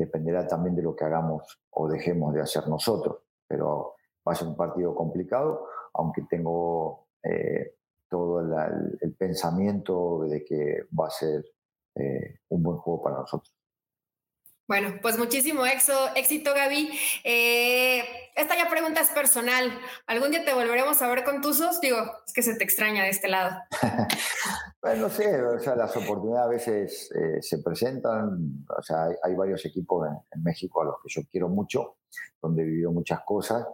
dependerá 0.00 0.46
también 0.46 0.74
de 0.74 0.82
lo 0.82 0.96
que 0.96 1.04
hagamos 1.04 1.60
o 1.70 1.86
dejemos 1.86 2.32
de 2.32 2.40
hacer 2.40 2.66
nosotros, 2.68 3.18
pero 3.46 3.96
va 4.26 4.32
a 4.32 4.34
ser 4.34 4.48
un 4.48 4.56
partido 4.56 4.94
complicado, 4.94 5.66
aunque 5.92 6.22
tengo 6.22 7.08
eh, 7.22 7.74
todo 8.08 8.40
el, 8.40 9.14
pensamiento 9.18 10.24
de 10.24 10.42
que 10.42 10.86
va 10.98 11.08
a 11.08 11.10
ser 11.10 11.44
eh, 11.94 12.38
un 12.48 12.62
buen 12.62 12.78
juego 12.78 13.02
para 13.02 13.18
nosotros. 13.18 13.54
Bueno, 14.70 14.94
pues 15.02 15.18
muchísimo 15.18 15.66
éxito, 15.66 16.54
Gaby. 16.54 16.90
Eh, 17.24 18.04
esta 18.36 18.56
ya 18.56 18.70
pregunta 18.70 19.00
es 19.00 19.08
personal. 19.08 19.68
¿Algún 20.06 20.30
día 20.30 20.44
te 20.44 20.54
volveremos 20.54 21.02
a 21.02 21.08
ver 21.08 21.24
con 21.24 21.40
Tuzos? 21.40 21.80
Digo, 21.80 21.98
es 22.24 22.32
que 22.32 22.40
se 22.40 22.54
te 22.54 22.62
extraña 22.62 23.02
de 23.02 23.08
este 23.08 23.26
lado. 23.26 23.50
bueno, 24.80 25.02
no 25.02 25.10
sé, 25.10 25.42
o 25.42 25.58
sea, 25.58 25.74
las 25.74 25.96
oportunidades 25.96 26.46
a 26.46 26.48
veces 26.48 27.10
se 27.40 27.58
presentan. 27.64 28.64
O 28.78 28.80
sea, 28.80 29.08
hay, 29.24 29.34
varios 29.34 29.64
equipos 29.64 30.06
en, 30.06 30.40
México 30.44 30.82
a 30.82 30.84
los 30.84 30.94
que 31.02 31.08
yo 31.08 31.22
quiero 31.28 31.48
mucho, 31.48 31.96
donde 32.40 32.62
he 32.62 32.66
vivido 32.66 32.92
muchas 32.92 33.22
cosas 33.24 33.66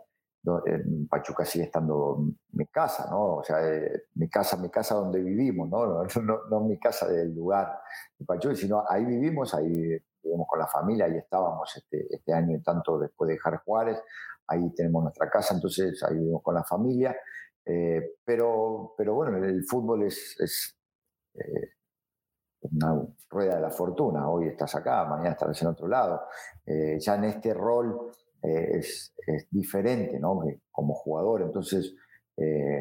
en 0.66 1.08
Pachuca 1.08 1.44
sigue 1.44 1.64
estando 1.64 2.24
mi 2.52 2.66
casa, 2.66 3.08
¿no? 3.10 3.36
O 3.36 3.44
sea, 3.44 3.66
eh, 3.68 4.04
mi 4.14 4.28
casa, 4.28 4.56
mi 4.56 4.70
casa 4.70 4.94
donde 4.94 5.20
vivimos, 5.20 5.68
¿no? 5.68 6.04
No, 6.22 6.38
no, 6.48 6.60
mi 6.60 6.78
casa 6.78 7.08
del 7.08 7.34
lugar 7.34 7.80
de 8.16 8.24
Pachuca, 8.24 8.54
sino 8.54 8.84
ahí 8.88 9.04
vivimos, 9.04 9.52
ahí 9.54 9.98
vivimos 10.26 10.46
con 10.48 10.58
la 10.58 10.66
familia, 10.66 11.06
ahí 11.06 11.16
estábamos 11.16 11.74
este, 11.76 12.06
este 12.10 12.32
año 12.32 12.56
y 12.56 12.62
tanto 12.62 12.98
después 12.98 13.28
de 13.28 13.34
dejar 13.34 13.62
Juárez, 13.64 13.98
ahí 14.48 14.72
tenemos 14.74 15.02
nuestra 15.02 15.28
casa, 15.30 15.54
entonces 15.54 16.02
ahí 16.02 16.14
vivimos 16.16 16.42
con 16.42 16.54
la 16.54 16.64
familia, 16.64 17.16
eh, 17.64 18.16
pero, 18.24 18.94
pero 18.96 19.14
bueno, 19.14 19.38
el 19.44 19.64
fútbol 19.64 20.04
es, 20.04 20.36
es 20.38 20.76
eh, 21.34 21.72
una 22.60 23.02
rueda 23.30 23.56
de 23.56 23.60
la 23.60 23.70
fortuna, 23.70 24.28
hoy 24.28 24.48
estás 24.48 24.74
acá, 24.74 25.04
mañana 25.04 25.30
estás 25.30 25.62
en 25.62 25.68
otro 25.68 25.88
lado, 25.88 26.22
ya 26.98 27.14
en 27.14 27.24
este 27.24 27.54
rol 27.54 28.10
eh, 28.46 28.78
es, 28.78 29.12
diferente, 29.50 30.20
¿no? 30.20 30.40
Como 30.70 30.94
jugador. 30.94 31.42
Entonces, 31.42 31.94
eh, 32.36 32.80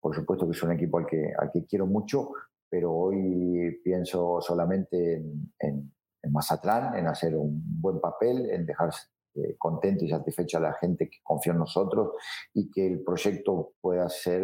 por 0.00 0.14
supuesto 0.14 0.46
que 0.46 0.52
es 0.52 0.62
un 0.62 0.72
equipo 0.72 0.98
al 0.98 1.06
que, 1.06 1.32
al 1.38 1.50
que 1.52 1.64
quiero 1.66 1.86
mucho, 1.86 2.30
pero 2.68 2.92
hoy 2.92 3.80
pienso 3.84 4.40
solamente 4.40 5.14
en, 5.16 5.52
en, 5.60 5.93
Mazatlán, 6.30 6.96
en 6.96 7.06
hacer 7.06 7.34
un 7.36 7.62
buen 7.80 8.00
papel, 8.00 8.50
en 8.50 8.66
dejar 8.66 8.90
eh, 9.34 9.56
contento 9.58 10.04
y 10.04 10.10
satisfecha 10.10 10.58
a 10.58 10.62
la 10.62 10.74
gente 10.74 11.08
que 11.10 11.18
confía 11.22 11.52
en 11.52 11.58
nosotros 11.58 12.12
y 12.52 12.70
que 12.70 12.86
el 12.86 13.02
proyecto 13.02 13.72
pueda 13.80 14.08
ser 14.08 14.42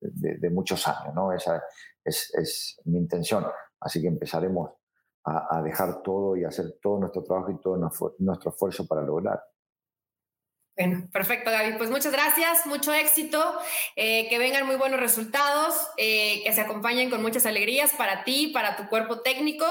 de, 0.00 0.50
muchos 0.50 0.86
años, 0.88 1.14
¿no? 1.14 1.32
Esa 1.32 1.62
es, 2.04 2.32
es, 2.34 2.80
mi 2.86 2.98
intención. 2.98 3.44
Así 3.80 4.00
que 4.00 4.08
empezaremos 4.08 4.70
a, 5.24 5.58
a, 5.58 5.62
dejar 5.62 6.02
todo 6.02 6.36
y 6.36 6.44
hacer 6.44 6.78
todo 6.80 6.98
nuestro 6.98 7.22
trabajo 7.22 7.50
y 7.50 7.60
todo 7.60 7.76
nuestro 8.18 8.50
esfuerzo 8.50 8.86
para 8.86 9.02
lograr. 9.02 9.42
Bueno, 10.78 11.08
perfecto, 11.10 11.50
Gaby. 11.50 11.78
Pues 11.78 11.88
muchas 11.88 12.12
gracias, 12.12 12.66
mucho 12.66 12.92
éxito, 12.92 13.42
eh, 13.96 14.28
que 14.28 14.38
vengan 14.38 14.66
muy 14.66 14.76
buenos 14.76 15.00
resultados, 15.00 15.74
eh, 15.96 16.42
que 16.44 16.52
se 16.52 16.60
acompañen 16.60 17.08
con 17.08 17.22
muchas 17.22 17.46
alegrías 17.46 17.92
para 17.92 18.24
ti, 18.24 18.48
para 18.48 18.76
tu 18.76 18.86
cuerpo 18.88 19.20
técnico 19.20 19.64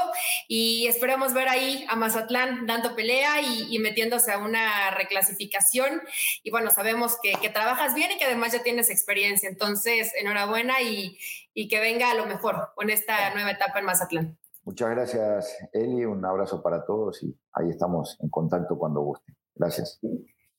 y 0.48 0.88
esperemos 0.88 1.32
ver 1.34 1.48
ahí 1.48 1.86
a 1.90 1.96
Mazatlán 1.96 2.66
dando 2.66 2.96
pelea 2.96 3.40
y, 3.42 3.78
metiéndose 3.78 4.32
a 4.32 4.40
una 4.40 4.90
reclasificación. 4.92 6.02
Y 6.42 6.50
bueno, 6.50 6.72
sabemos 6.72 7.18
que, 7.22 7.36
trabajas 7.50 7.94
bien 7.94 8.12
y 8.12 8.18
que 8.18 8.26
además 8.26 8.54
ya 8.54 8.64
tienes 8.64 8.90
experiencia. 8.90 9.48
Entonces, 9.48 10.12
enhorabuena 10.20 10.82
y, 10.82 11.20
y 11.54 11.68
que 11.68 11.80
venga 11.80 12.10
a 12.10 12.16
lo 12.16 12.26
mejor 12.26 12.72
con 12.74 12.90
esta 12.90 13.32
nueva 13.36 13.52
etapa 13.52 13.78
en 13.78 13.86
Mazatlán. 13.86 14.38
Muchas 14.64 14.90
gracias, 14.90 15.56
Eli. 15.72 16.04
Un 16.06 16.26
abrazo 16.26 16.64
para 16.64 16.84
todos 16.84 17.22
y 17.22 17.38
ahí 17.54 17.70
estamos 17.70 18.18
en 18.22 18.30
contacto 18.30 18.76
cuando 18.76 19.02
guste. 19.02 19.34
Gracias. 19.54 20.00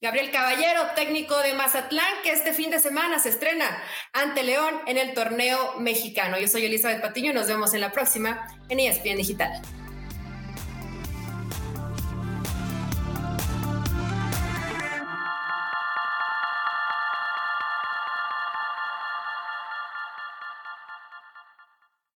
Gabriel 0.06 0.30
Caballero, 0.30 0.82
técnico 0.94 1.36
de 1.38 1.52
Mazatlán, 1.54 2.22
que 2.22 2.30
este 2.30 2.52
fin 2.52 2.70
de 2.70 2.78
semana 2.78 3.18
se 3.18 3.30
estrena 3.30 3.66
ante 4.12 4.44
León 4.44 4.72
en 4.86 4.98
el 4.98 5.14
torneo 5.14 5.80
mexicano. 5.80 6.38
Yo 6.38 6.46
soy 6.46 6.64
Elizabeth 6.64 7.02
Patiño 7.02 7.32
y 7.32 7.34
nos 7.34 7.48
vemos 7.48 7.74
en 7.74 7.80
la 7.80 7.90
próxima 7.90 8.46
en 8.68 8.78
ESPN 8.78 9.16
Digital. 9.16 9.60